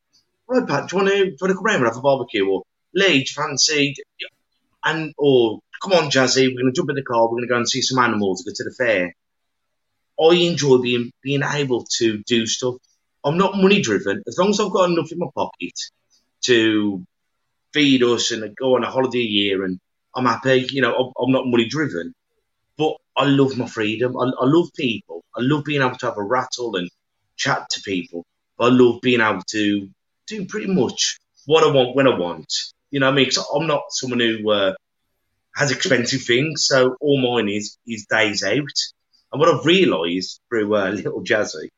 [0.48, 2.00] right, Pat, do you want to, do you want to come around and have a
[2.00, 2.48] barbecue?
[2.48, 2.62] Or
[2.94, 3.94] Lee, do you fancy?
[4.84, 7.48] And or come on, Jazzy, we're going to jump in the car, we're going to
[7.48, 9.14] go and see some animals, go to the fair.
[10.20, 12.76] I enjoy being being able to do stuff.
[13.24, 14.22] I'm not money driven.
[14.26, 15.72] As long as I've got enough in my pocket
[16.42, 17.04] to
[17.72, 19.78] feed us and go on a holiday a year, and
[20.14, 20.68] I'm happy.
[20.70, 22.14] You know, I'm, I'm not money driven,
[22.76, 24.16] but I love my freedom.
[24.16, 25.24] I, I love people.
[25.36, 26.90] I love being able to have a rattle and
[27.36, 28.24] chat to people.
[28.58, 29.88] I love being able to
[30.26, 32.52] do pretty much what I want when I want.
[32.90, 34.74] You know, what I mean, because I'm not someone who uh,
[35.54, 38.78] has expensive things, so all mine is is days out.
[39.32, 41.68] And what I've realised through uh, little Jazzy,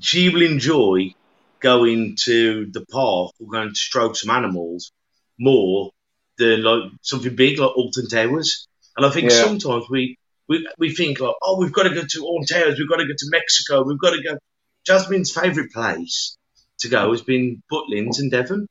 [0.00, 1.14] she will enjoy
[1.60, 4.92] going to the park or going to stroke some animals
[5.38, 5.90] more
[6.38, 8.66] than like something big like Alton Towers.
[8.96, 9.42] And I think Yeah.
[9.42, 10.16] sometimes we,
[10.48, 13.06] we we think like, oh, we've got to go to Alton Towers, we've got to
[13.06, 14.38] go to Mexico, we've got to go.
[14.86, 16.36] Jasmine's favourite place
[16.80, 18.66] to go has been Butlins and Devon,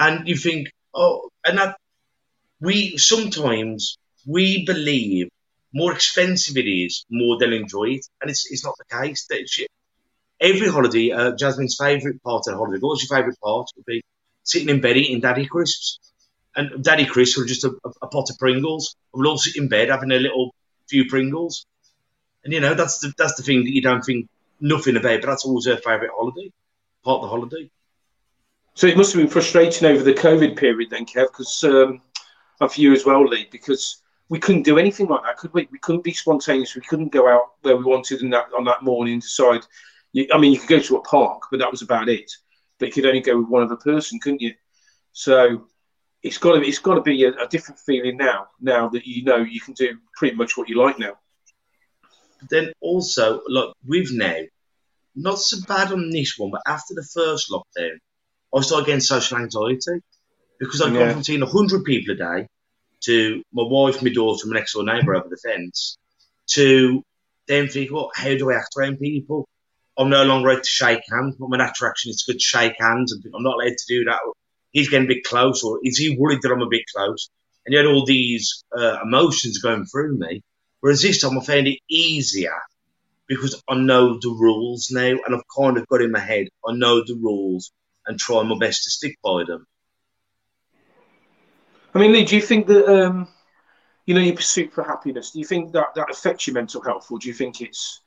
[0.00, 1.76] and you think, oh, and that
[2.60, 5.28] we sometimes we believe
[5.72, 9.26] more expensive it is, more they'll enjoy it, and it's it's not the case.
[9.28, 9.46] That
[10.40, 13.68] every holiday, uh, Jasmine's favourite part of the holiday, what's your favourite part?
[13.76, 14.02] Would be
[14.42, 16.00] sitting in bed eating Daddy crisps,
[16.56, 18.96] and Daddy crisps are just a, a, a pot of Pringles.
[19.12, 20.54] We'll all sit in bed having a little
[20.88, 21.66] few Pringles,
[22.42, 24.28] and you know that's the that's the thing that you don't think
[24.60, 26.50] nothing about, but that's always her favourite holiday,
[27.04, 27.70] part of the holiday.
[28.80, 32.00] So it must have been frustrating over the COVID period then, Kev, because um,
[32.62, 35.68] and for you as well, Lee, because we couldn't do anything like that, could we?
[35.70, 36.74] We couldn't be spontaneous.
[36.74, 39.66] We couldn't go out where we wanted that on that morning and decide.
[40.12, 42.32] You, I mean, you could go to a park, but that was about it.
[42.78, 44.54] But you could only go with one other person, couldn't you?
[45.12, 45.66] So
[46.22, 48.46] it's got to it's got to be a, a different feeling now.
[48.62, 51.18] Now that you know you can do pretty much what you like now.
[52.48, 54.38] Then also, like with now,
[55.14, 57.98] not so bad on this one, but after the first lockdown,
[58.54, 60.00] I started getting social anxiety
[60.58, 60.98] because I'd Yeah.
[61.00, 62.46] gone from seeing 100 people a day
[63.04, 65.96] to my wife, my daughter, my next door neighbour over the fence
[66.54, 67.02] to
[67.46, 69.48] then think, well, how do I act around people?
[69.96, 71.36] I'm no longer allowed to shake hands.
[71.38, 74.20] But my natural action is to shake hands, and I'm not allowed to do that.
[74.70, 77.28] He's getting a bit close, or is he worried that I'm a bit close?
[77.66, 80.42] And you had all these uh, emotions going through me.
[80.80, 82.56] Whereas this time I found it easier
[83.26, 86.72] because I know the rules now and I've kind of got in my head, I
[86.72, 87.70] know the rules
[88.06, 89.66] and try my best to stick by them.
[91.94, 93.28] I mean, Lee, do you think that um,
[94.06, 95.32] you know your pursuit for happiness?
[95.32, 98.00] Do you think that that affects your mental health, or do you think it's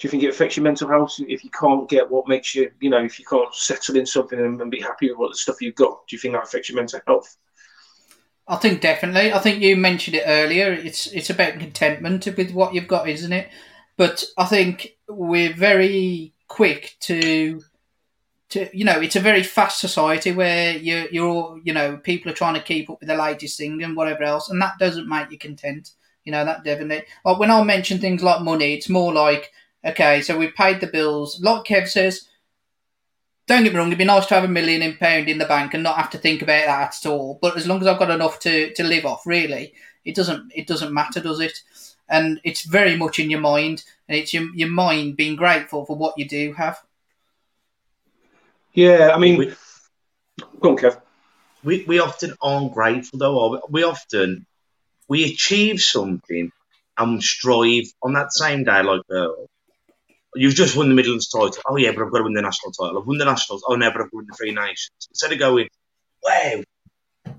[0.00, 2.70] do you think it affects your mental health if you can't get what makes you,
[2.80, 5.36] you know, if you can't settle in something and, and be happy with what the
[5.36, 6.06] stuff you've got?
[6.08, 7.36] Do you think that affects your mental health?
[8.48, 9.30] I think definitely.
[9.30, 10.72] I think you mentioned it earlier.
[10.72, 13.50] It's it's about contentment with what you've got, isn't it?
[13.98, 17.60] But I think we're very quick to
[18.50, 22.34] to you know it's a very fast society where you you're you know people are
[22.34, 25.30] trying to keep up with the latest thing and whatever else, and that doesn't make
[25.30, 25.90] you content.
[26.24, 27.06] You know that definitely.
[27.24, 29.52] Like when I mention things like money, it's more like
[29.84, 31.40] okay, so we've paid the bills.
[31.40, 32.28] Like Kev says,
[33.46, 35.46] don't get me wrong, it'd be nice to have a million in pound in the
[35.46, 37.38] bank and not have to think about that at all.
[37.40, 40.66] But as long as I've got enough to, to live off, really, it doesn't it
[40.66, 41.60] doesn't matter, does it?
[42.08, 45.96] And it's very much in your mind, and it's your, your mind being grateful for
[45.96, 46.82] what you do have.
[48.72, 49.54] Yeah, I mean, We,
[50.60, 51.00] go on, Kev.
[51.64, 53.40] we, we often aren't grateful though.
[53.40, 53.58] are we?
[53.70, 54.46] We often
[55.08, 56.50] we achieve something
[56.96, 58.82] and strive on that same day.
[58.82, 59.28] Like uh,
[60.34, 61.62] you've just won the Midlands title.
[61.66, 62.98] Oh yeah, but I've got to win the national title.
[63.00, 63.64] I've won the nationals.
[63.66, 64.90] Oh no, but I've won the Three Nations.
[65.10, 65.68] Instead of going,
[66.22, 66.62] wow,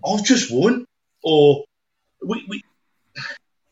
[0.05, 0.85] I've just won,
[1.23, 1.63] or
[2.25, 2.63] we we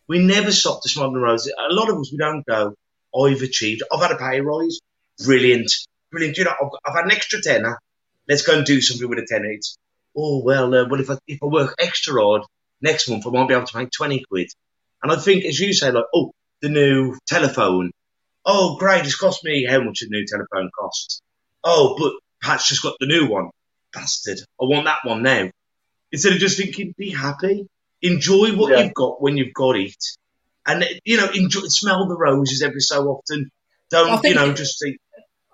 [0.07, 1.53] we never stop to smile on the roses.
[1.69, 2.73] A lot of us we don't go.
[3.19, 3.83] I've achieved.
[3.91, 4.79] I've had a pay rise.
[5.25, 5.71] Brilliant,
[6.11, 6.37] brilliant.
[6.37, 7.79] You know, I've, I've had an extra tenner.
[8.27, 9.51] Let's go and do something with a tenner.
[9.51, 9.77] It's
[10.15, 12.43] oh well, uh, well if I if I work extra hard
[12.81, 14.49] next month, I won't be able to make twenty quid.
[15.01, 17.91] And I think, as you say, like, oh, the new telephone.
[18.45, 19.05] Oh, great!
[19.05, 21.21] It's cost me how much a new telephone costs.
[21.63, 23.49] Oh, but Pat's just got the new one.
[23.93, 24.39] Bastard!
[24.39, 25.49] I want that one now.
[26.11, 27.67] Instead of just thinking, be happy,
[28.01, 28.83] enjoy what Yeah.
[28.83, 29.95] you've got when you've got it,
[30.65, 33.49] and you know, enjoy, smell the roses every so often.
[33.91, 34.53] Don't you know?
[34.53, 34.97] Just think,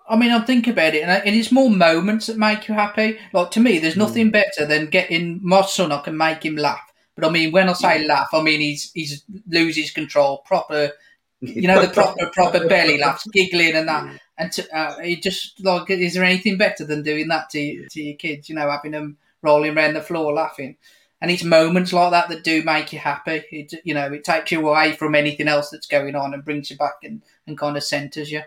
[0.08, 3.18] I mean, I think about it, and it's more moments that make you happy.
[3.32, 5.92] Like to me, there's nothing better than getting my son.
[5.92, 8.92] I can make him laugh, but I mean, when I say laugh, I mean he's
[8.92, 10.92] he's loses his control, proper,
[11.40, 14.20] you know, the proper proper belly laughs, giggling and that.
[14.38, 18.02] And to, uh, it just like, is there anything better than doing that to to
[18.02, 18.48] your kids?
[18.48, 20.76] You know, having them rolling around the floor laughing.
[21.20, 23.42] And it's moments like that that do make you happy.
[23.50, 26.70] It, you know, it takes you away from anything else that's going on and brings
[26.70, 28.42] you back and, and kind of centres you.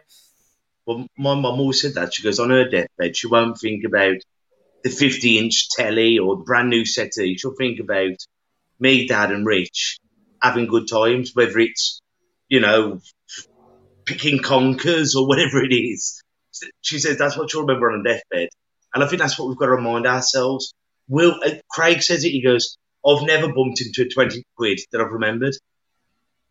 [0.90, 2.16] Well, my mum always said that.
[2.16, 4.16] She goes, on her deathbed, she won't think about
[4.84, 7.38] the 50 inch telly or the brand new settee.
[7.38, 8.16] She'll think about
[8.80, 10.00] me, dad, and Rich
[10.42, 12.02] having good times, whether it's,
[12.48, 13.02] you know,
[14.06, 16.24] picking conkers or whatever it is.
[16.82, 18.50] She says that's what she'll remember on her deathbed.
[18.92, 20.74] And I think that's what we've got to remind ourselves.
[21.08, 25.02] Will uh, Craig says it, he goes, I've never bumped into a 20 quid that
[25.02, 25.54] I've remembered.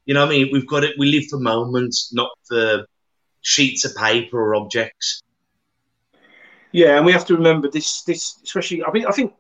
[0.07, 0.51] You know what I mean?
[0.53, 2.87] We've got it, we live for moments, not for
[3.49, 5.23] sheets of paper or objects.
[6.71, 8.03] Yeah, and we have to remember this.
[8.03, 9.33] This, especially, I mean, I think,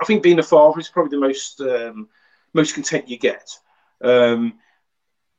[0.00, 2.08] I think being a father is probably the most um,
[2.52, 3.48] most content you get.
[4.02, 4.58] Um,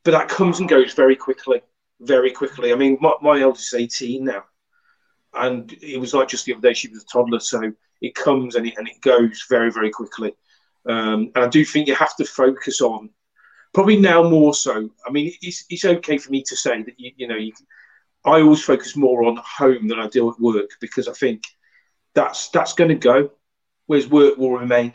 [0.03, 1.61] but that comes and goes very quickly,
[1.99, 2.73] very quickly.
[2.73, 4.43] I mean, my, my eldest is eighteen now,
[5.33, 7.39] and it was like just the other day she was a toddler.
[7.39, 10.33] So it comes and it and it goes very, very quickly.
[10.89, 13.11] Um, and I do think you have to focus on
[13.71, 14.89] probably now more so.
[15.07, 17.53] I mean, it's, it's okay for me to say that you, you know you.
[18.25, 21.43] I always focus more on home than I do at work because I think
[22.15, 23.31] that's that's going to go,
[23.85, 24.93] whereas work will remain.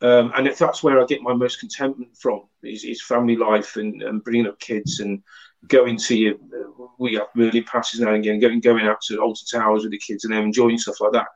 [0.00, 3.76] Um, and if that's where I get my most contentment from is, is family life
[3.76, 5.22] and, and bringing up kids and
[5.66, 9.20] going to your, uh, we have Merlin passes now and again, going going out to
[9.20, 11.26] Alton Towers with the kids and them enjoying stuff like that.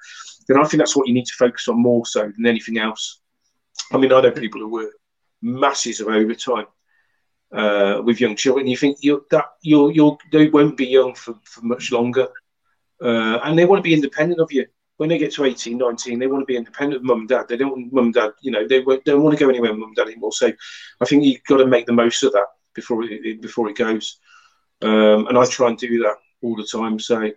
[0.46, 3.20] Then I think that's what you need to focus on more so than anything else.
[3.90, 4.92] I mean, I know people who work
[5.42, 6.66] masses of overtime
[7.52, 8.66] uh, with young children.
[8.66, 12.28] You think you that you'll you'll they won't be young for, for much longer,
[13.02, 14.66] uh, and they want to be independent of you.
[14.98, 17.48] When they get to 18, 19, they want to be independent of mum and dad.
[17.48, 19.80] They don't want mum and dad, you know, they don't want to go anywhere with
[19.80, 20.32] mum and dad anymore.
[20.32, 20.52] So
[21.00, 24.18] I think you've got to make the most of that before it, before it goes.
[24.82, 27.00] Um, and I try and do that all the time.
[27.00, 27.30] So,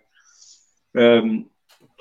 [0.96, 1.46] um,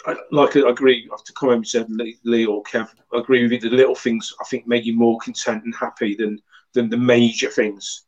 [0.06, 3.60] I, like I agree, to comment said, Lee or Kev, I agree with you.
[3.60, 6.40] The little things I think make you more content and happy than
[6.74, 8.05] than the major things.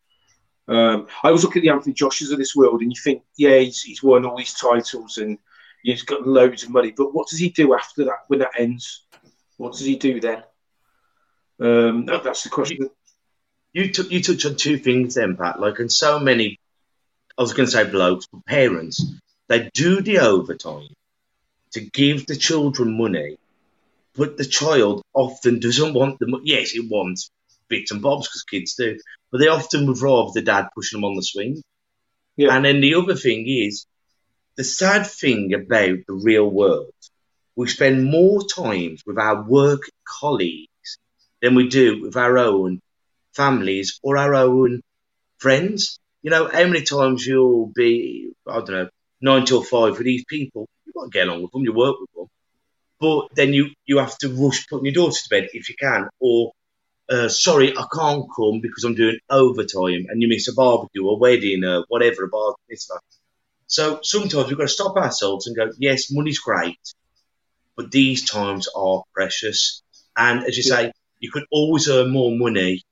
[0.67, 3.57] Um, I always look at the Anthony Joshuas of this world, and you think, yeah,
[3.57, 5.37] he's, he's won all these titles and
[5.83, 9.05] he's got loads of money, but what does he do after that when that ends?
[9.57, 10.43] What does he do then?
[11.59, 12.89] Um, that, that's the question.
[13.73, 15.59] You took you touched on two things then, Pat.
[15.59, 16.59] Like, and so many,
[17.37, 19.03] I was going to say blokes, but parents,
[19.47, 20.89] they do the overtime
[21.71, 23.37] to give the children money,
[24.15, 26.43] but the child often doesn't want the money.
[26.45, 27.31] Yes, it wants
[27.69, 28.97] bits and bobs because kids do,
[29.31, 31.61] but they often would rather the dad pushing them on the swing.
[32.35, 32.55] Yeah.
[32.55, 33.85] And then the other thing is,
[34.55, 36.93] the sad thing about the real world,
[37.55, 40.97] we spend more time with our work colleagues
[41.41, 42.81] than we do with our own
[43.33, 44.81] families or our own
[45.37, 45.99] friends.
[46.21, 48.89] You know, how many times you'll be, I don't know,
[49.21, 51.95] nine till five with these people, you got to get along with them, you work
[51.99, 52.27] with them.
[52.99, 56.09] But then you, you have to rush putting your daughter to bed if you can,
[56.19, 56.51] or
[57.09, 61.17] uh, sorry, I can't come because I'm doing overtime and you miss a barbecue, a
[61.17, 62.99] wedding, or whatever, a bar mitzvah.
[63.67, 66.79] So sometimes we've got to stop ourselves and go, yes, money's great,
[67.75, 69.83] but these times are precious.
[70.15, 72.83] And as you say, you could always earn more money,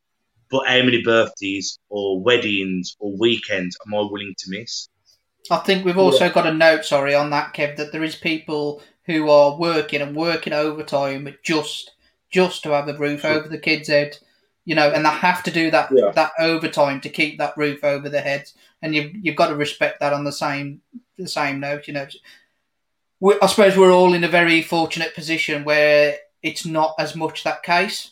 [0.49, 4.89] but how many birthdays or weddings or weekends am I willing to miss?
[5.51, 8.81] I think we've also got a note, sorry, on that, Kev, that there is people
[9.05, 11.91] who are working and working overtime just
[12.39, 14.17] just to have a roof over the kids' head,
[14.65, 16.11] you know, and they have to do that Yeah.
[16.19, 19.99] that overtime to keep that roof over their heads, and you've you've got to respect
[19.99, 20.81] that on the same
[21.17, 22.07] the same note, you know.
[23.19, 27.43] We, I suppose we're all in a very fortunate position where it's not as much
[27.43, 28.11] that case,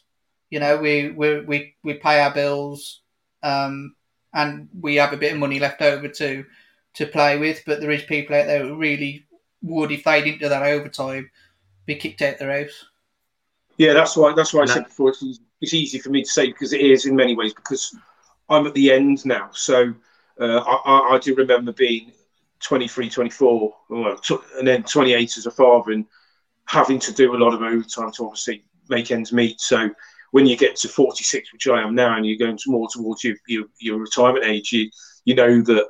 [0.50, 0.78] you know.
[0.78, 3.02] We we we, we pay our bills,
[3.44, 3.96] um,
[4.34, 6.46] and we have a bit of money left over to
[6.94, 9.26] to play with, but there is people out there who really
[9.64, 11.30] would, if they didn't do that overtime,
[11.86, 12.86] be kicked out their house.
[13.78, 14.34] Yeah, that's why.
[14.34, 14.74] That's why I No.
[14.74, 15.10] said before.
[15.10, 15.24] It's,
[15.62, 17.96] it's easy for me to say because it is in many ways because
[18.50, 19.50] I'm at the end now.
[19.54, 19.94] So
[20.40, 22.12] uh, I, I, do remember being
[22.60, 24.20] 23, 24, well,
[24.58, 26.06] and then 28 as a father, and
[26.66, 29.60] having to do a lot of overtime to obviously make ends meet.
[29.62, 29.90] So
[30.32, 33.36] when you get to 46, which I am now, and you're going more towards your,
[33.48, 34.90] your, your retirement age, you,
[35.26, 35.88] you know that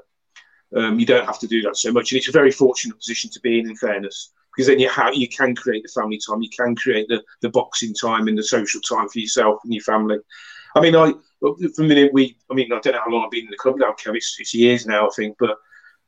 [0.75, 2.11] um, you don't have to do that so much.
[2.11, 5.15] And it's a very fortunate position to be in, in fairness, because then you, have,
[5.15, 8.43] you can create the family time, you can create the, the boxing time and the
[8.43, 10.19] social time for yourself and your family.
[10.75, 13.31] I mean, I for a minute we, I mean, I don't know how long I've
[13.31, 14.15] been in the club now, Kev.
[14.15, 15.57] It's, it's years now, I think, but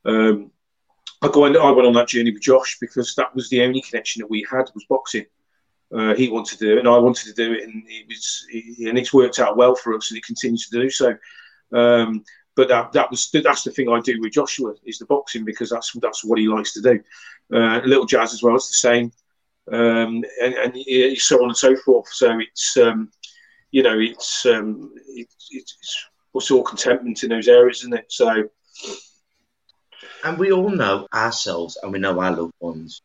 [0.06, 0.52] um,
[1.22, 3.82] I go and, I went on that journey with Josh because that was the only
[3.82, 5.26] connection that we had was boxing.
[5.94, 8.46] Uh, he wanted to do it, and I wanted to do it, and it was,
[8.88, 11.16] and it's worked out well for us, and it continues to do so.
[11.74, 12.24] Um,
[12.56, 15.70] but that that was that's the thing I do with Joshua is the boxing because
[15.70, 17.00] that's that's what he likes to do.
[17.54, 19.12] Uh, little jazz as well, it's the same,
[19.72, 22.08] um, and, and so on and so forth.
[22.10, 23.12] So it's um,
[23.72, 28.06] you know it's um, it, it's it's all contentment in those areas, isn't it?
[28.10, 28.50] So
[30.24, 33.02] and we all know ourselves and we know our loved ones.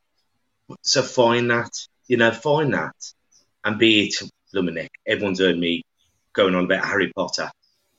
[0.83, 1.71] So find that,
[2.07, 2.95] you know, find that,
[3.65, 4.15] and be it
[4.55, 4.89] Luminic.
[5.07, 5.83] Everyone's heard me
[6.33, 7.51] going on about Harry Potter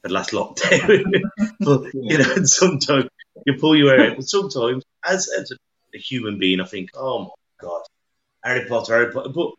[0.03, 1.21] the last lockdown,
[1.59, 3.05] but you know, sometimes
[3.45, 4.17] you pull your hair out.
[4.17, 5.51] But sometimes, as, as
[5.93, 7.81] a human being, I think, oh my god,
[8.43, 9.29] Harry Potter, Harry Potter.
[9.29, 9.51] But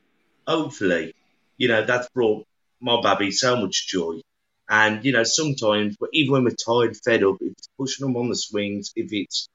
[0.46, 1.14] hopefully,
[1.56, 2.46] you know, that's brought
[2.80, 4.20] my baby so much joy.
[4.68, 8.28] And you know, sometimes, even when we're tired, fed up, if it's pushing them on
[8.28, 9.48] the swings, if it's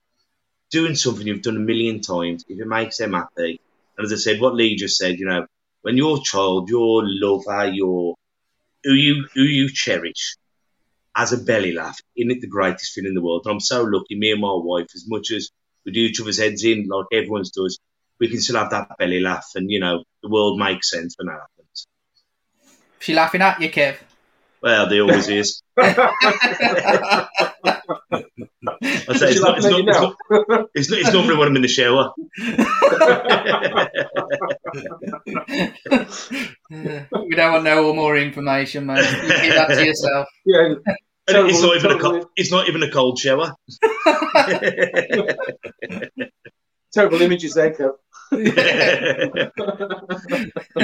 [0.69, 3.59] doing something you've done a million times, if it makes them happy,
[3.97, 5.47] and as I said, what Lee just said, you know,
[5.81, 8.15] when your child, your lover, your
[8.83, 10.35] who you who you cherish,
[11.17, 13.41] as a belly laugh, isn't it the greatest thing in the world?
[13.45, 15.49] And I'm so lucky, me and my wife, as much as
[15.83, 17.79] we do each other's heads in like everyone's does,
[18.19, 21.27] we can still have that belly laugh, and you know, the world makes sense when
[21.27, 21.87] that happens.
[22.99, 23.97] She laughing at you, Kev.
[24.61, 25.61] Well, there always is.
[29.09, 31.67] I say it's not, it's, not, it's, not, it's, it's normally when I'm in the
[31.67, 32.11] shower.
[37.11, 38.99] we don't want no more information, mate.
[38.99, 40.27] You keep that to yourself.
[40.45, 40.73] Yeah.
[41.27, 43.53] Terrible, it's not even a cold, it's not even a cold shower.
[46.93, 47.91] terrible images there, Kev.
[48.31, 49.53] if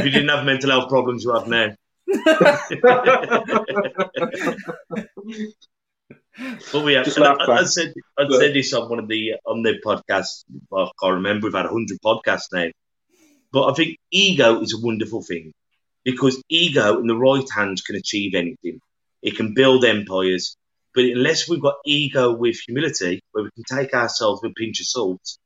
[0.06, 1.70] you didn't have mental health problems, you have now.
[6.72, 7.08] But we have.
[7.20, 10.44] I, I, said I said this on one of the on the podcasts.
[10.74, 11.46] I can't remember.
[11.46, 12.70] We've had hundred podcasts now,
[13.52, 15.54] but I think ego is a wonderful thing
[16.04, 18.80] because ego in the right hands can achieve anything.
[19.24, 20.56] It can build empires,
[20.94, 24.80] but unless we've got ego with humility, where we can take ourselves with a pinch
[24.80, 25.38] of salt,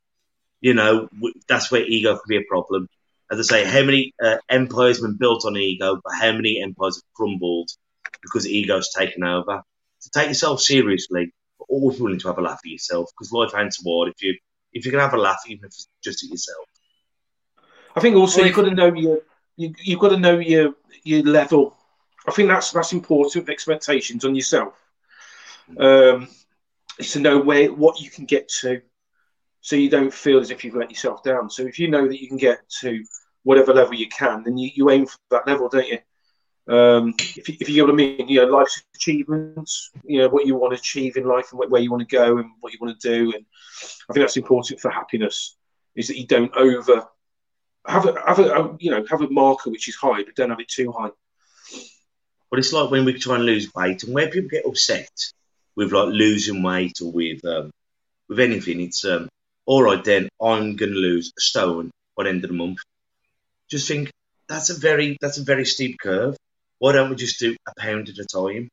[0.60, 1.08] you know,
[1.48, 2.88] that's where ego can be a problem.
[3.30, 6.60] As I say, how many uh, empires have been built on ego, but how many
[6.62, 7.70] empires have crumbled
[8.22, 9.62] because ego's taken over?
[10.02, 13.52] to take yourself seriously, but always willing to have a laugh at yourself because life
[13.56, 14.36] ain't so hard if you
[14.72, 16.64] if you can have a laugh even if it's just at yourself.
[17.96, 19.20] I think also you've got to know your
[19.56, 21.76] you, you've got to know your your level.
[22.28, 24.74] I think that's that's important with expectations on yourself.
[25.78, 26.28] Um,
[26.98, 28.80] is to know where what you can get to,
[29.60, 31.50] so you don't feel as if you've let yourself down.
[31.50, 33.04] So if you know that you can get to
[33.44, 35.98] whatever level you can, then you, you aim for that level, don't you?
[36.68, 40.28] Um, if, you, if you get what I mean, you know, life's achievements, you know,
[40.28, 42.72] what you want to achieve in life and where you want to go and what
[42.72, 43.32] you want to do.
[43.32, 43.44] And
[44.08, 45.56] I think that's important for happiness
[45.94, 47.06] is that you don't over
[47.86, 50.60] have a, have a, you know, have a marker which is high, but don't have
[50.60, 51.10] it too high.
[52.50, 55.10] But it's like when we try and lose weight and where people get upset
[55.76, 57.70] with like losing weight or with, um,
[58.28, 59.28] with anything, it's, um,
[59.66, 62.78] all right, then I'm going to lose a stone by the end of the month.
[63.70, 64.10] Just think
[64.48, 66.36] that's a very, that's a very steep curve
[66.78, 68.68] why don't we just do a pound at a time?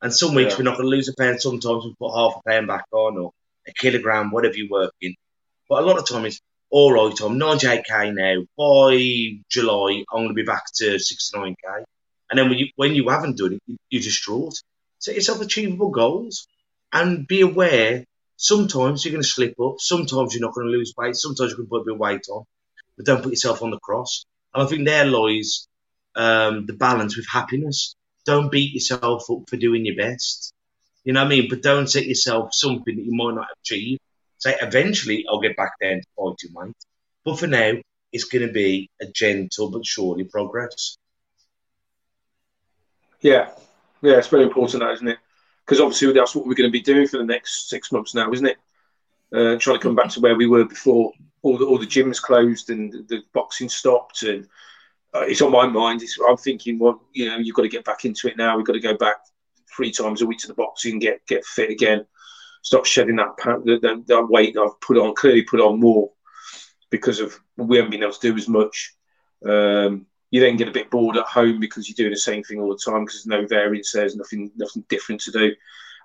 [0.00, 0.58] And some weeks yeah.
[0.58, 1.40] we're not going to lose a pound.
[1.40, 3.32] Sometimes we put half a pound back on or
[3.66, 5.16] a kilogram, whatever you're working.
[5.68, 7.20] But a lot of time it's all right.
[7.20, 8.44] I'm 98k now.
[8.56, 11.84] By July, I'm going to be back to 69k.
[12.30, 14.54] And then when you when you haven't done it, you're distraught.
[14.98, 16.46] Set yourself achievable goals
[16.92, 18.04] and be aware.
[18.36, 19.76] Sometimes you're going to slip up.
[19.78, 21.16] Sometimes you're not going to lose weight.
[21.16, 22.44] Sometimes you can put a bit of weight on,
[22.96, 24.24] but don't put yourself on the cross.
[24.54, 25.66] And I think there lies
[26.14, 27.94] um, the balance with happiness.
[28.26, 30.52] Don't beat yourself up for doing your best.
[31.04, 31.48] You know what I mean?
[31.48, 33.98] But don't set yourself something that you might not achieve.
[34.38, 36.76] Say, eventually I'll get back down to fighting weight.
[37.24, 37.72] But for now,
[38.12, 40.96] it's going to be a gentle but surely progress.
[43.20, 43.50] Yeah,
[44.02, 45.18] yeah, it's very important, that isn't it?
[45.64, 48.30] Because obviously that's what we're going to be doing for the next six months now,
[48.32, 48.56] isn't it?
[49.32, 51.12] Uh, trying to come back to where we were before
[51.42, 54.48] all the all the gyms closed and the, the boxing stopped and
[55.14, 56.02] uh, it's on my mind.
[56.02, 58.56] It's, I'm thinking, well, you know, you've got to get back into it now.
[58.56, 59.16] We've got to go back
[59.74, 62.06] three times a week to the boxing, get get fit again,
[62.62, 65.14] stop shedding that that, that weight I've put on.
[65.14, 66.10] Clearly, put on more
[66.90, 68.94] because of we haven't been able to do as much.
[69.44, 72.60] Um, you then get a bit bored at home because you're doing the same thing
[72.60, 75.54] all the time because there's no variance, there's nothing nothing different to do,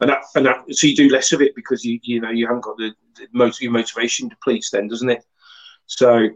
[0.01, 2.47] and that and that so you do less of it because you you know you
[2.47, 5.25] haven't got the, the your motivation depletes then, doesn't it?
[5.85, 6.29] So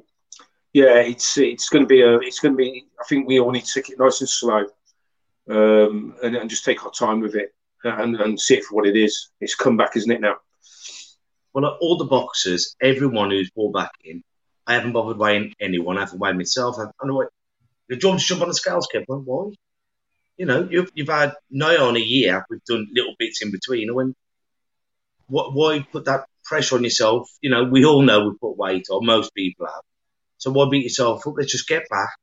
[0.74, 2.88] yeah, it's it's going to be a it's going to be.
[3.00, 4.66] I think we all need to take it nice and slow,
[5.50, 8.88] um, and, and just take our time with it and, and see it for what
[8.88, 9.30] it is.
[9.40, 10.36] It's come back, isn't it now?
[11.54, 14.24] Well, all the boxers, everyone who's brought back in,
[14.68, 15.98] I haven't bothered weighing anyone.
[15.98, 16.78] I haven't weighed myself.
[16.80, 17.30] I what.
[17.90, 19.06] The jump jump on the scales, Kev.
[19.08, 19.52] Well, why?
[20.38, 22.46] You know, you've, you've had nigh on a year.
[22.50, 23.94] We've done little bits in between.
[23.94, 24.14] When
[25.28, 25.54] what?
[25.54, 27.30] Why put that pressure on yourself?
[27.42, 29.06] You know, we all know we put weight on.
[29.06, 29.84] Most people have.
[30.38, 31.34] So why beat yourself up?
[31.38, 32.18] Let's just get back,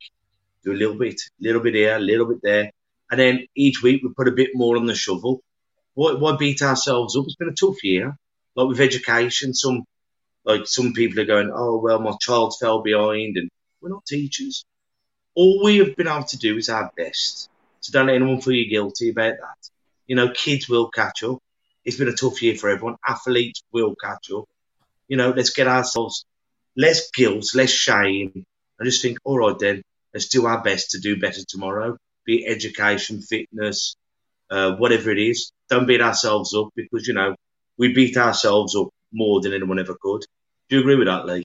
[0.62, 2.70] do a little bit, a little bit here, a little bit there,
[3.10, 5.40] and then each week we put a bit more on the shovel.
[5.94, 7.24] Why, why beat ourselves up?
[7.26, 8.16] It's been a tough year.
[8.54, 9.84] Like with education, some
[10.44, 13.50] like some people are going, oh well, my child fell behind, and
[13.80, 14.64] we're not teachers.
[15.34, 17.48] All we have been able to do is our best.
[17.80, 19.70] So don't let anyone feel guilty about that.
[20.06, 21.38] You know, kids will catch up.
[21.84, 22.96] It's been a tough year for everyone.
[23.06, 24.44] Athletes will catch up.
[25.08, 26.24] You know, let's get ourselves
[26.76, 28.44] less guilt, less shame.
[28.80, 29.82] I just think, all right then,
[30.14, 31.96] let's do our best to do better tomorrow.
[32.26, 33.96] Be it education, fitness,
[34.50, 35.52] uh, whatever it is.
[35.70, 37.34] Don't beat ourselves up because you know
[37.78, 40.22] we beat ourselves up more than anyone ever could.
[40.68, 41.44] Do you agree with that, Lee?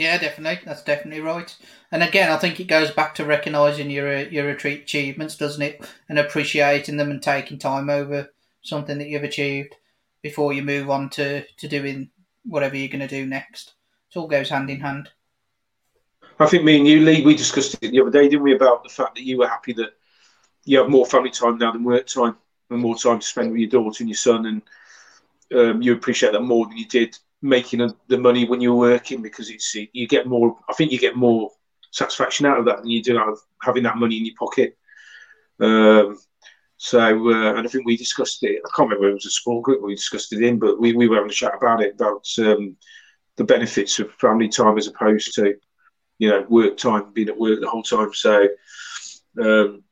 [0.00, 0.60] Yeah, definitely.
[0.64, 1.54] That's definitely right.
[1.92, 5.86] And again, I think it goes back to recognising your your achievements, doesn't it?
[6.08, 8.32] And appreciating them and taking time over
[8.62, 9.76] something that you've achieved
[10.22, 12.08] before you move on to, to doing
[12.46, 13.74] whatever you're going to do next.
[14.10, 15.10] It all goes hand in hand.
[16.38, 18.82] I think me and you, Lee, we discussed it the other day, didn't we, about
[18.82, 19.98] the fact that you were happy that
[20.64, 22.36] you have more family time now than work time
[22.70, 24.62] and more time to spend with your daughter and your son, and
[25.54, 29.22] um, you appreciate that more than you did making a, the money when you're working
[29.22, 30.56] because it's you get more.
[30.68, 31.50] I think you get more
[31.90, 34.76] satisfaction out of that than you do out of having that money in your pocket.
[35.60, 36.18] Um,
[36.76, 38.62] so, uh, and I think we discussed it.
[38.64, 41.08] I can't remember it was a small group we discussed it in, but we, we
[41.08, 42.76] were having a chat about it about um,
[43.36, 45.54] the benefits of family time as opposed to
[46.18, 48.14] you know work time, being at work the whole time.
[48.14, 48.48] So
[49.42, 49.82] um,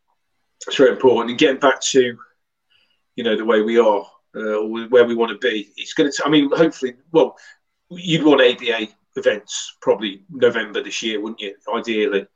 [0.67, 1.31] it's very important.
[1.31, 2.17] And getting back to
[3.17, 6.23] you know the way we are uh, where we want to be, it's going to.
[6.25, 7.37] I mean, hopefully, well,
[7.91, 11.55] you'd want ABA events probably November this year, wouldn't you?
[11.75, 12.27] Ideally.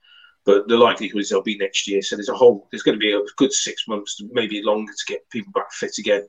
[0.45, 2.03] But the likelihood is they'll be next year.
[2.03, 5.13] So there's a whole, there's going to be a good six months, maybe longer, to
[5.13, 6.27] get people back fit again,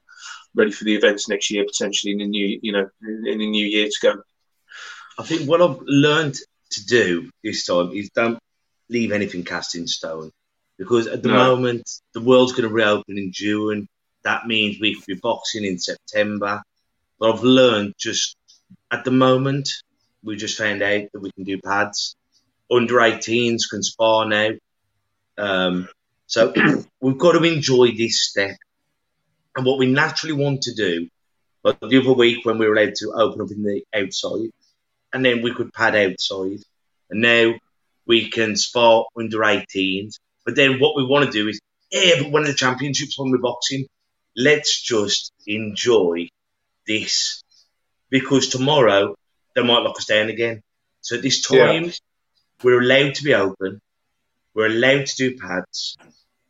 [0.53, 3.65] ready for the events next year, potentially in the new, you know, in, the new
[3.65, 4.21] year to go.
[5.17, 6.35] I think what I've learned
[6.71, 8.37] to do this time is don't
[8.89, 10.31] leave anything cast in stone.
[10.77, 11.55] Because at the no.
[11.55, 13.87] moment, the world's going to reopen in June.
[14.23, 16.61] That means we could be boxing in September.
[17.19, 18.35] But I've learned just
[18.91, 19.69] at the moment,
[20.23, 22.15] we just found out that we can do pads.
[22.71, 24.51] Under 18s can spar now.
[25.37, 25.89] Um,
[26.27, 26.53] so
[27.01, 28.55] we've got to enjoy this step.
[29.55, 31.07] And what we naturally want to do,
[31.63, 34.49] like the other week when we were allowed to open up in the outside,
[35.11, 36.59] and then we could pad outside.
[37.09, 37.53] And now
[38.05, 40.15] we can spar under 18s.
[40.45, 41.59] But then what we want to do is,
[41.91, 43.85] yeah, but one of the championships when we're boxing,
[44.35, 46.29] let's just enjoy
[46.87, 47.43] this.
[48.09, 49.15] Because tomorrow
[49.55, 50.61] they might lock us down again.
[51.01, 51.91] So at this time, yeah.
[52.63, 53.81] we're allowed to be open.
[54.53, 55.97] We're allowed to do pads.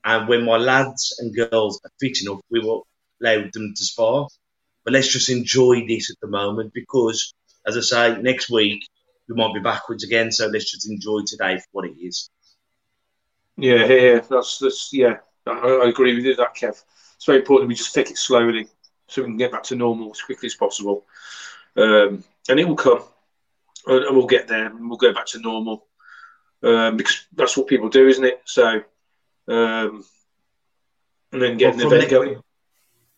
[0.04, 2.86] And when my lads and girls are fit enough, we will
[3.22, 4.28] allow them to spar.
[4.84, 7.34] But let's just enjoy this at the moment because
[7.66, 8.88] as I say, next week
[9.28, 10.32] we might be backwards again.
[10.32, 12.30] So let's just enjoy today for what it is.
[13.56, 15.18] Yeah, yeah, that's that's yeah.
[15.46, 16.82] I, I agree with you that, Kev.
[17.24, 18.68] It's very important we just take it slowly
[19.08, 21.06] so we can get back to normal as quickly as possible,
[21.78, 23.02] um, and it will come,
[23.88, 25.88] and, and, we'll get there, and we'll go back to normal
[26.64, 28.42] um, because that's what people do, isn't it?
[28.44, 28.82] So,
[29.48, 30.04] um,
[31.32, 32.42] and then getting well, the event going.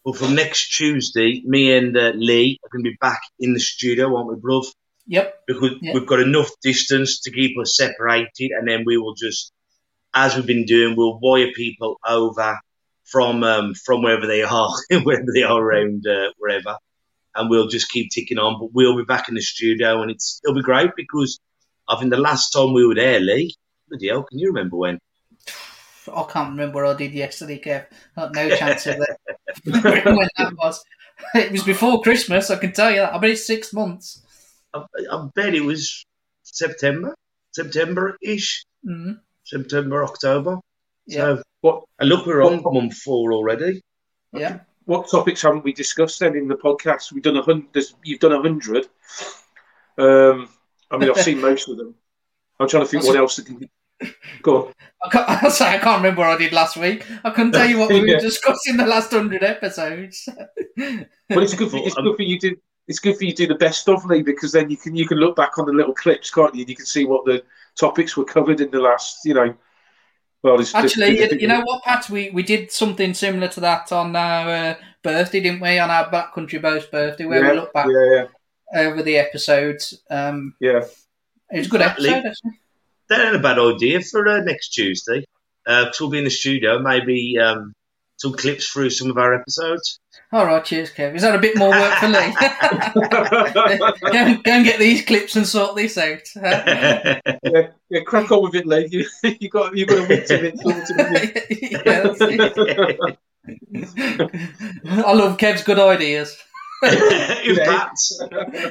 [0.04, 3.60] Well, from next Tuesday, me and uh, Lee are going to be back in the
[3.60, 4.68] studio, aren't we, bruv?
[5.08, 5.34] Yep.
[5.48, 5.96] Because yep.
[5.96, 9.52] we've got enough distance to keep us separated, and then we will just,
[10.14, 12.60] as we've been doing, we'll wire people over
[13.06, 14.70] from um, from wherever they are,
[15.04, 16.78] wherever they are around uh, wherever,
[17.36, 18.60] and we'll just keep ticking on.
[18.60, 21.40] But we'll be back in the studio, and it's it'll be great because
[21.88, 23.56] I think the last time we were there, Lee,
[23.90, 25.00] bloody hell, can you remember when?
[26.08, 27.86] I can't remember what I did yesterday, Kev.
[28.34, 29.18] no chance of that.
[29.66, 30.84] when that was.
[31.34, 33.14] It was before Christmas, I can tell you that.
[33.14, 34.22] I bet it's six months.
[34.74, 36.06] I, I bet it was
[36.44, 37.16] September,
[37.52, 38.66] September ish.
[38.86, 39.14] Mm-hmm.
[39.46, 40.58] September, October.
[41.08, 41.38] Yeah.
[41.66, 41.84] So, what?
[42.00, 43.82] And look, we're on what, month four already.
[44.34, 44.60] Yeah.
[44.86, 47.12] What topics haven't we discussed then in the podcast?
[47.12, 47.84] We've done a hundred.
[48.04, 48.88] You've done a hundred.
[49.98, 50.50] Um,
[50.92, 51.96] I mean, I've seen most of them.
[52.60, 53.40] I'm trying to think what else.
[53.40, 53.68] Can,
[54.44, 54.74] Go on.
[55.04, 57.06] I can't, I say I can't remember what I did last week.
[57.24, 58.16] I couldn't tell you what we Yeah.
[58.16, 60.28] were discussing the last hundred episodes.
[61.28, 62.56] Well, it's good for it's good for you to
[62.88, 65.08] it's good for you to do the best of Lee because then you can you
[65.08, 66.62] can look back on the little clips, can't you?
[66.62, 67.44] And you can see what the
[67.76, 69.56] topics were covered in the last, you know.
[70.46, 72.08] Well, it's Actually, you, you know what, Pat?
[72.08, 75.80] We we did something similar to that on our uh, birthday, didn't we?
[75.80, 78.26] On our Black Country Blokes birthday, where yeah, we looked back yeah,
[78.72, 80.04] yeah, over the episodes.
[80.08, 80.84] Um, yeah.
[81.52, 82.10] it was a good Exactly.
[82.10, 82.30] episode.
[82.30, 82.60] Actually.
[83.10, 85.26] That ain't a bad idea for uh, next Tuesday.
[85.66, 87.74] Uh, 'cause we'll be in the studio, maybe um,
[88.18, 90.00] some clips through some of our episodes.
[90.32, 91.16] All right, cheers, Kev.
[91.16, 92.14] Is that a bit more work for me?
[93.10, 96.20] go, and- go and get these clips and sort this out.
[96.36, 97.20] yeah,
[97.90, 98.88] yeah, crack on with it, Lee.
[98.92, 99.06] You,
[99.40, 100.60] you got you got a week to it.
[100.60, 103.16] sorted, haven't you?
[103.46, 105.04] Yeah.
[105.06, 106.36] I love Kev's good ideas.
[106.82, 106.94] Who's
[107.58, 107.66] Yeah.
[107.66, 107.92] that?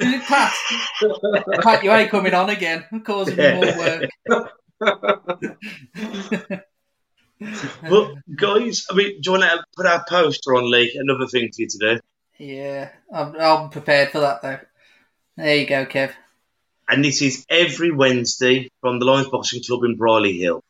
[0.02, 0.52] Is Pat?
[1.62, 2.84] Pat, you ain't coming on again.
[3.04, 4.10] Causing me more
[4.80, 6.64] work.
[7.82, 10.96] Well, guys, I mean, do you want to put our poster on, Lee?
[10.98, 12.00] Another thing for you to do.
[12.38, 14.58] Yeah, I'm, I'm prepared for that though.
[15.36, 16.12] There you go, Kev.
[16.88, 20.62] And this is every Wednesday from the Lions Boxing Club in Brierley Hill.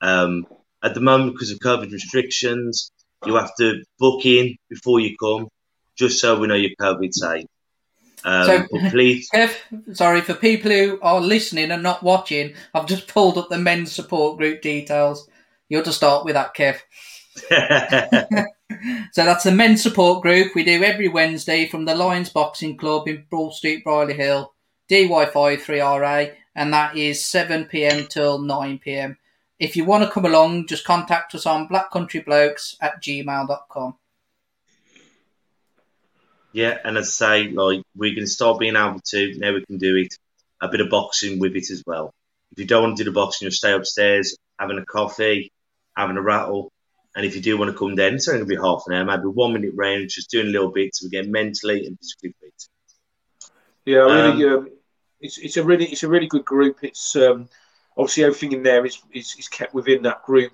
[0.00, 0.46] Um,
[0.82, 2.90] at the moment, because of COVID restrictions,
[3.24, 5.48] you have to book in before you come,
[5.96, 7.46] just so we know you're COVID safe.
[8.24, 9.54] Um, So- please, Kev,
[9.94, 12.54] sorry for people who are listening and not watching.
[12.72, 15.28] I've just pulled up the men's support group details.
[15.68, 16.80] You'll just start with that, Kev.
[19.12, 23.06] So that's the men's support group we do every Wednesday from the Lions Boxing Club
[23.06, 24.52] in Broad Street, Brierley Hill,
[24.90, 29.16] DY5 3RA, and that is 7 pm till 9 pm.
[29.58, 33.96] If you want to come along, just contact us on blackcountryblokes at gmail.com.
[36.52, 39.64] yeah, and as I say, like we're going to start being able to now we
[39.64, 40.16] can do it
[40.60, 42.12] a bit of boxing with it as well.
[42.52, 45.52] If you don't want to do the boxing, you'll stay upstairs having a coffee,
[45.96, 46.72] having a rattle.
[47.16, 48.94] And if you do want to come down, it's only going to be half an
[48.94, 51.96] hour, maybe one minute round, just doing a little bit so we get mentally and
[51.98, 52.68] physically fit.
[53.84, 54.44] Yeah, really.
[54.48, 54.68] Um,
[55.20, 56.78] it's it's a really it's a really good group.
[56.82, 57.48] It's um,
[57.96, 60.52] obviously everything in there is, is is kept within that group.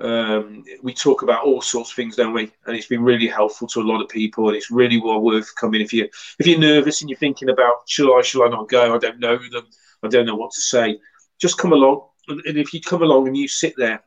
[0.00, 2.50] Um, we talk about all sorts of things, don't we?
[2.64, 5.54] And it's been really helpful to a lot of people, and it's really well worth
[5.56, 5.80] coming.
[5.80, 6.08] If you
[6.38, 8.94] if you're nervous and you're thinking about shall I shall I not go?
[8.94, 9.66] I don't know them.
[10.02, 10.98] I don't know what to say.
[11.38, 14.02] Just come along, and if you come along and you sit there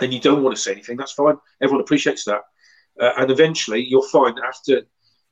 [0.00, 1.36] and you don't want to say anything, that's fine.
[1.60, 2.42] Everyone appreciates that,
[3.00, 4.82] uh, and eventually you'll find after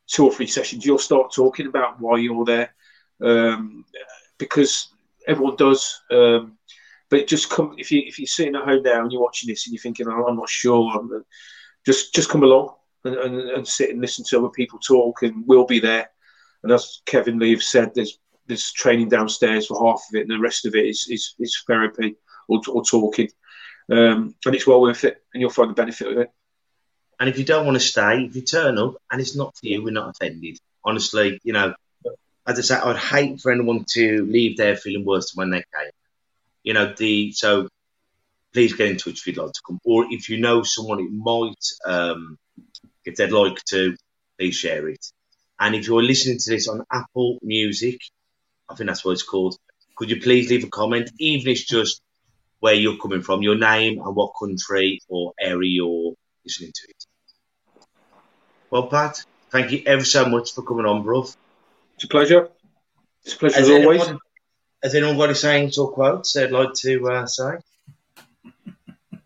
[0.07, 2.75] two or three sessions, you'll start talking about why you're there,
[3.23, 3.85] um,
[4.39, 4.89] because
[5.27, 6.01] everyone does.
[6.11, 6.57] Um,
[7.09, 9.67] but just come if you if you're sitting at home now and you're watching this
[9.67, 11.25] and you're thinking, oh, I'm not sure, I'm,
[11.85, 15.45] just just come along and, and, and sit and listen to other people talk, and
[15.47, 16.11] we'll be there.
[16.63, 18.19] And as Kevin Lee said, there's
[18.51, 21.63] there's training downstairs for half of it, and the rest of it is is, is
[21.67, 22.17] therapy
[22.49, 23.29] or, or talking,
[23.91, 26.31] um, and it's well worth it, and you'll find the benefit of it.
[27.19, 29.67] And if you don't want to stay, if you turn up and it's not for
[29.67, 30.59] you, we're not offended.
[30.83, 31.75] Honestly, you know,
[32.47, 35.59] as I said, I'd hate for anyone to leave there feeling worse than when they
[35.59, 35.91] came.
[36.63, 37.69] You know, the so
[38.53, 41.13] please get in touch if you'd like to come, or if you know someone it
[41.13, 42.39] might, um,
[43.05, 43.97] if they'd like to,
[44.39, 45.05] please share it.
[45.59, 48.01] And if you're listening to this on Apple Music,
[48.71, 49.57] I think that's what it's called.
[49.97, 52.01] Could you please leave a comment, even if it's just
[52.61, 56.13] where you're coming from, your name and what country or area you're
[56.45, 57.07] listening to it.
[58.71, 61.35] Well, Pat, thank you ever so much for coming on, bruv.
[61.97, 62.51] It's a pleasure.
[63.25, 64.03] It's a pleasure Has as always.
[64.03, 64.21] anyone,
[64.83, 67.53] has anyone got any sayings or quotes they'd like to uh, say?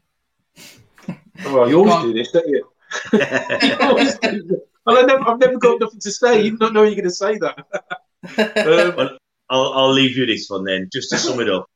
[1.44, 2.68] well, you always do this, don't you?
[3.12, 4.60] You always do this.
[4.86, 6.42] Well, I never, I've never got nothing to say.
[6.42, 7.66] You don't know you're going to say that.
[8.38, 9.18] Um, Well,
[9.54, 11.70] I'll, I'll leave you this one then, just to sum it up.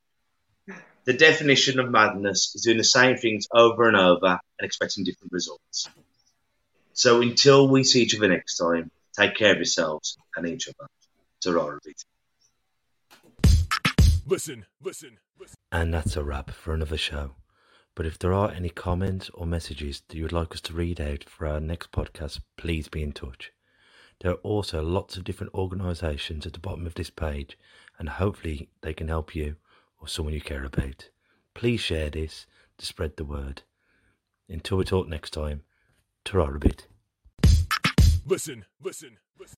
[1.05, 5.31] The definition of madness is doing the same things over and over and expecting different
[5.31, 5.89] results.
[6.93, 10.87] So until we see each other next time, take care of yourselves and each other.
[11.41, 11.79] Ta-ra.
[14.27, 15.55] Listen, listen, listen.
[15.71, 17.31] And that's a wrap for another show.
[17.95, 21.01] But if there are any comments or messages that you would like us to read
[21.01, 23.51] out for our next podcast, please be in touch.
[24.21, 27.57] There are also lots of different organisations at the bottom of this page,
[27.97, 29.55] and hopefully they can help you
[29.99, 31.09] or someone you care about.
[31.53, 32.45] Please share this
[32.77, 33.63] to spread the word.
[34.49, 35.63] Until we talk next time,
[36.25, 36.49] ta.
[38.25, 39.55] Listen, listen, listen.